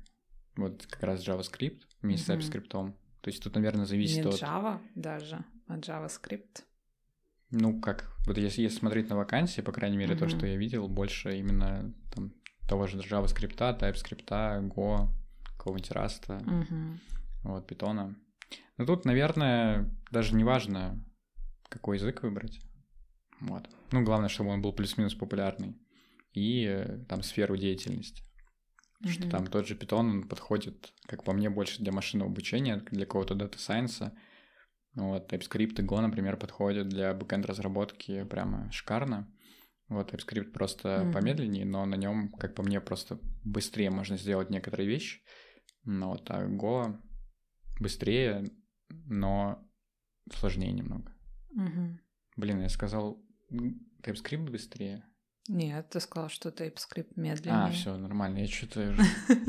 вот 0.56 0.86
как 0.88 1.04
раз 1.04 1.26
JavaScript 1.26 1.82
вместе 2.02 2.34
mm-hmm. 2.34 2.42
с 2.42 2.50
TypeScript. 2.50 2.94
То 3.22 3.30
есть 3.30 3.42
тут, 3.42 3.56
наверное, 3.56 3.86
зависит 3.86 4.26
Не 4.26 4.30
от... 4.30 4.42
Java 4.42 4.80
даже, 4.96 5.44
а 5.68 5.78
JavaScript. 5.78 6.64
Ну, 7.52 7.80
как, 7.80 8.12
вот 8.26 8.38
если, 8.38 8.62
если 8.62 8.78
смотреть 8.78 9.10
на 9.10 9.16
вакансии, 9.16 9.62
по 9.62 9.72
крайней 9.72 9.98
мере, 9.98 10.16
mm-hmm. 10.16 10.20
то, 10.20 10.30
что 10.30 10.46
я 10.46 10.58
видел, 10.58 10.88
больше 10.88 11.38
именно 11.38 11.94
там 12.14 12.34
того 12.68 12.88
же 12.88 12.98
JavaScript, 12.98 13.58
TypeScript, 13.58 14.26
Go, 14.70 15.08
какого-нибудь 15.58 15.92
Rust, 15.92 16.28
mm-hmm. 16.28 16.98
вот, 17.44 17.72
Python. 17.72 18.16
Но 18.78 18.86
тут, 18.86 19.06
наверное, 19.06 19.94
даже 20.12 20.36
не 20.36 20.44
важно, 20.44 21.04
какой 21.68 21.98
язык 21.98 22.24
выбрать. 22.24 22.62
Вот. 23.42 23.70
Ну, 23.92 24.04
главное, 24.04 24.30
чтобы 24.30 24.52
он 24.52 24.62
был 24.62 24.74
плюс-минус 24.74 25.16
популярный. 25.16 25.78
И 26.34 26.66
э, 26.66 27.04
там 27.08 27.24
сферу 27.24 27.58
деятельности. 27.58 28.24
Mm-hmm. 29.04 29.10
Что 29.10 29.30
там 29.30 29.48
тот 29.48 29.68
же 29.68 29.76
Python, 29.76 30.00
он 30.00 30.28
подходит, 30.28 30.94
как 31.08 31.24
по 31.24 31.34
мне, 31.34 31.50
больше 31.50 31.82
для 31.82 31.92
машинного 31.92 32.32
обучения, 32.32 32.78
для 32.92 33.06
какого-то 33.06 33.36
дата 33.36 33.58
сайенса. 33.58 34.14
Вот, 34.94 35.32
TypeScript 35.32 35.82
и 35.82 35.86
Go, 35.86 36.02
например, 36.02 36.38
подходят 36.38 36.90
для 36.90 37.14
бэкэнд 37.14 37.46
разработки 37.46 38.24
прямо 38.26 38.72
шикарно. 38.72 39.32
Вот, 39.88 40.14
TypeScript 40.14 40.52
просто 40.52 40.90
mm-hmm. 40.90 41.14
помедленнее, 41.14 41.66
но 41.66 41.86
на 41.86 41.96
нем, 41.96 42.32
как 42.34 42.56
по 42.56 42.64
мне, 42.64 42.80
просто 42.82 43.20
быстрее 43.44 43.90
можно 43.90 44.18
сделать 44.18 44.50
некоторые 44.50 44.88
вещи. 44.88 45.22
Ну, 45.86 46.10
вот, 46.10 46.30
а 46.30 46.46
Go 46.46 47.00
быстрее, 47.80 48.46
но 49.06 49.65
сложнее 50.34 50.72
немного. 50.72 51.13
Mm-hmm. 51.58 51.98
Блин, 52.38 52.62
я 52.62 52.70
сказал 52.70 53.22
TypeScript 54.04 54.50
быстрее. 54.50 55.04
Нет, 55.48 55.89
ты 55.89 56.00
сказал, 56.00 56.30
что 56.30 56.50
TypeScript 56.50 57.13
медленнее. 57.15 57.63
А, 57.65 57.72
все, 57.72 57.98
нормально, 57.98 58.39
я 58.39 58.48
что-то... 58.48 58.96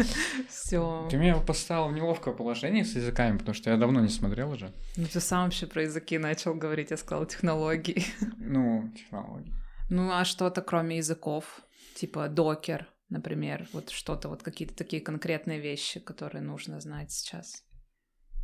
Все. 0.49 1.07
Ты 1.11 1.19
меня 1.19 1.37
поставил 1.37 1.89
в 1.89 1.93
неловкое 1.93 2.33
положение 2.33 2.87
с 2.87 2.97
языками, 2.97 3.37
потому 3.37 3.55
что 3.55 3.69
я 3.69 3.77
давно 3.77 4.01
не 4.01 4.09
смотрел 4.09 4.51
уже. 4.51 4.73
Ну, 4.97 5.07
ты 5.07 5.21
сам 5.21 5.45
вообще 5.45 5.67
про 5.67 5.83
языки 5.83 6.17
начал 6.17 6.55
говорить, 6.55 6.91
я 6.91 6.97
сказал 6.97 7.27
технологии. 7.27 8.03
Ну, 8.39 8.91
технологии. 8.97 9.53
Ну, 9.91 10.11
а 10.11 10.25
что-то 10.25 10.63
кроме 10.63 10.97
языков? 10.97 11.61
Типа 11.95 12.29
докер, 12.29 12.89
например, 13.11 13.69
вот 13.73 13.91
что-то, 13.91 14.29
вот 14.29 14.43
какие-то 14.43 14.75
такие 14.75 15.03
конкретные 15.03 15.61
вещи, 15.61 16.01
которые 16.01 16.43
нужно 16.43 16.81
знать 16.81 17.13
сейчас. 17.13 17.63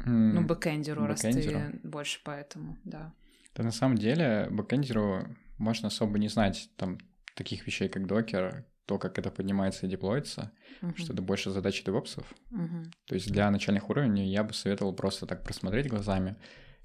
Ну, 0.04 0.42
бэкэндеру, 0.44 1.06
раз 1.06 1.20
ты 1.20 1.80
больше 1.82 2.20
поэтому, 2.24 2.76
да. 2.85 3.12
Да 3.54 3.62
на 3.62 3.72
самом 3.72 3.96
деле 3.96 4.48
бэкэндеру 4.50 5.26
можно 5.59 5.88
особо 5.88 6.18
не 6.18 6.28
знать 6.28 6.70
там 6.76 6.98
таких 7.35 7.66
вещей, 7.66 7.88
как 7.88 8.06
докер, 8.06 8.66
то, 8.87 8.98
как 8.98 9.18
это 9.18 9.30
поднимается 9.30 9.87
и 9.87 9.88
деплоится, 9.88 10.52
uh-huh. 10.80 10.96
что 10.96 11.12
это 11.12 11.22
больше 11.22 11.50
задачи 11.50 11.85
девопсов. 11.85 12.32
Uh-huh. 12.52 12.85
То 13.06 13.14
есть 13.14 13.30
для 13.32 13.50
начальных 13.50 13.90
уровней 13.90 14.30
я 14.30 14.44
бы 14.44 14.54
советовал 14.54 14.94
просто 14.94 15.26
так 15.26 15.42
просмотреть 15.42 15.88
глазами, 15.88 16.37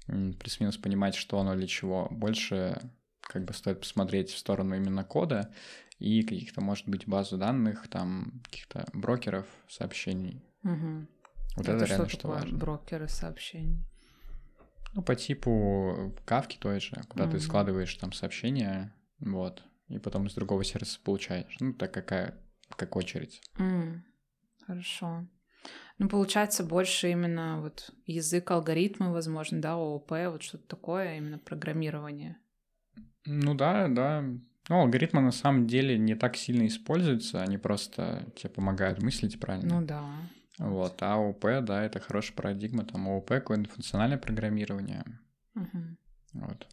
плюс-минус 0.06 0.76
понимать, 0.78 1.14
что 1.14 1.38
оно 1.38 1.54
для 1.54 1.68
чего. 1.68 2.08
Больше 2.10 2.80
как 3.20 3.44
бы 3.44 3.52
стоит 3.54 3.80
посмотреть 3.80 4.30
в 4.30 4.38
сторону 4.38 4.74
именно 4.74 5.04
кода 5.04 5.54
и 5.98 6.22
каких-то, 6.22 6.60
может 6.60 6.88
быть, 6.88 7.06
базу 7.06 7.38
данных, 7.38 7.86
там, 7.88 8.42
каких-то 8.44 8.88
брокеров 8.92 9.46
сообщений. 9.68 10.42
Угу. 10.64 11.06
Вот 11.56 11.68
это, 11.68 11.76
это 11.76 11.84
реально 11.86 12.08
что, 12.08 12.18
что 12.18 12.28
важно. 12.28 12.58
брокеры 12.58 13.08
сообщений? 13.08 13.84
Ну, 14.94 15.02
по 15.02 15.14
типу 15.14 16.14
кавки 16.24 16.58
той 16.58 16.80
же, 16.80 17.02
куда 17.08 17.24
угу. 17.24 17.32
ты 17.32 17.40
складываешь 17.40 17.94
там 17.94 18.12
сообщения, 18.12 18.94
вот, 19.20 19.62
и 19.88 19.98
потом 19.98 20.28
с 20.28 20.34
другого 20.34 20.64
сервиса 20.64 21.00
получаешь. 21.02 21.56
Ну, 21.60 21.72
так 21.72 21.92
какая, 21.92 22.38
как 22.76 22.96
очередь. 22.96 23.40
Mm, 23.58 24.00
хорошо. 24.66 25.26
Ну, 25.98 26.08
получается, 26.08 26.64
больше 26.64 27.10
именно 27.10 27.60
вот 27.60 27.90
язык, 28.06 28.50
алгоритмы, 28.50 29.12
возможно, 29.12 29.60
да, 29.60 29.74
ООП, 29.74 30.10
вот 30.10 30.42
что-то 30.42 30.66
такое, 30.66 31.16
именно 31.16 31.38
программирование. 31.38 32.38
Ну 33.24 33.54
да, 33.54 33.88
да. 33.88 34.24
Ну, 34.68 34.80
алгоритмы 34.80 35.20
на 35.20 35.30
самом 35.32 35.66
деле 35.66 35.98
не 35.98 36.14
так 36.14 36.36
сильно 36.36 36.66
используются, 36.66 37.42
они 37.42 37.58
просто 37.58 38.32
тебе 38.36 38.50
помогают 38.50 39.02
мыслить 39.02 39.38
правильно. 39.38 39.80
Ну 39.80 39.86
да. 39.86 40.04
Вот, 40.62 41.02
а 41.02 41.14
ООП, 41.14 41.44
да, 41.62 41.82
это 41.82 41.98
хорошая 41.98 42.36
парадигма, 42.36 42.84
там 42.84 43.08
ООП, 43.08 43.28
какое-то 43.28 43.68
функциональное 43.68 44.16
программирование. 44.16 45.04
Угу. 45.56 45.96
Вот. 46.34 46.68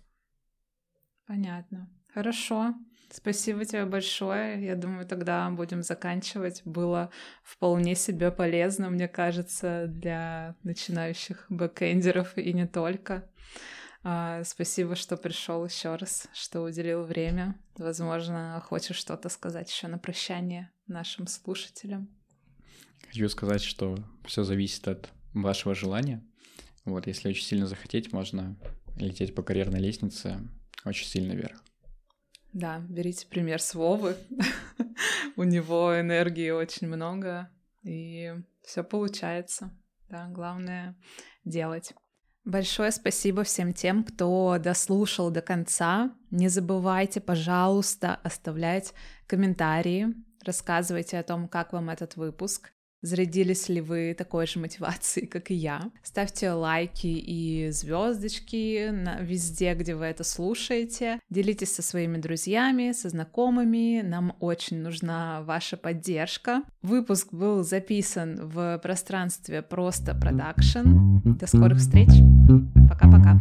Понятно. 1.25 1.89
Хорошо. 2.13 2.75
Спасибо 3.11 3.65
тебе 3.65 3.85
большое. 3.85 4.63
Я 4.63 4.75
думаю, 4.75 5.07
тогда 5.07 5.49
будем 5.49 5.81
заканчивать. 5.81 6.61
Было 6.65 7.09
вполне 7.41 7.95
себе 7.95 8.31
полезно, 8.31 8.91
мне 8.91 9.07
кажется, 9.07 9.87
для 9.87 10.55
начинающих 10.61 11.47
бэкэндеров 11.49 12.37
и 12.37 12.53
не 12.53 12.67
только. 12.67 13.27
А, 14.03 14.43
спасибо, 14.43 14.95
что 14.95 15.17
пришел 15.17 15.65
еще 15.65 15.95
раз, 15.95 16.27
что 16.33 16.61
уделил 16.61 17.03
время. 17.03 17.55
Возможно, 17.75 18.61
хочешь 18.63 18.97
что-то 18.97 19.29
сказать 19.29 19.71
еще 19.71 19.87
на 19.87 19.97
прощание 19.97 20.71
нашим 20.85 21.25
слушателям. 21.25 22.18
Хочу 23.07 23.29
сказать, 23.29 23.63
что 23.63 23.97
все 24.25 24.43
зависит 24.43 24.87
от 24.87 25.09
вашего 25.33 25.75
желания. 25.75 26.23
Вот, 26.85 27.07
если 27.07 27.29
очень 27.29 27.45
сильно 27.45 27.67
захотеть, 27.67 28.13
можно 28.13 28.55
лететь 28.97 29.35
по 29.35 29.43
карьерной 29.43 29.79
лестнице 29.79 30.39
очень 30.85 31.07
сильно 31.07 31.33
вверх. 31.33 31.63
Да, 32.53 32.79
берите 32.89 33.27
пример 33.27 33.61
с 33.61 33.75
Вовы. 33.75 34.15
У 35.35 35.43
него 35.43 35.99
энергии 35.99 36.49
очень 36.49 36.87
много, 36.87 37.49
и 37.83 38.33
все 38.63 38.83
получается. 38.83 39.71
Да, 40.09 40.27
главное 40.27 40.95
делать. 41.45 41.93
Большое 42.49 42.91
спасибо 42.91 43.43
всем 43.43 43.73
тем, 43.73 44.03
кто 44.03 44.57
дослушал 44.59 45.29
до 45.29 45.39
конца. 45.39 46.09
Не 46.31 46.49
забывайте, 46.49 47.21
пожалуйста, 47.21 48.19
оставлять 48.23 48.95
комментарии, 49.27 50.15
рассказывайте 50.43 51.19
о 51.19 51.23
том, 51.23 51.47
как 51.47 51.73
вам 51.73 51.91
этот 51.91 52.15
выпуск. 52.15 52.71
Зарядились 53.01 53.69
ли 53.69 53.79
вы 53.79 54.13
такой 54.17 54.45
же 54.45 54.59
мотивацией, 54.59 55.25
как 55.27 55.51
и 55.51 55.53
я? 55.53 55.89
Ставьте 56.03 56.51
лайки 56.51 57.07
и 57.07 57.69
звездочки 57.71 58.89
на 58.89 59.21
везде, 59.21 59.73
где 59.73 59.95
вы 59.95 60.05
это 60.05 60.25
слушаете. 60.25 61.19
Делитесь 61.29 61.73
со 61.73 61.81
своими 61.81 62.17
друзьями, 62.17 62.91
со 62.91 63.07
знакомыми. 63.07 64.01
Нам 64.01 64.35
очень 64.41 64.81
нужна 64.81 65.41
ваша 65.43 65.77
поддержка. 65.77 66.63
Выпуск 66.81 67.31
был 67.31 67.63
записан 67.63 68.37
в 68.41 68.79
пространстве 68.79 69.61
просто 69.61 70.13
продакшн. 70.13 71.19
До 71.23 71.47
скорых 71.47 71.77
встреч. 71.77 72.09
Пока-пока. 72.89 73.39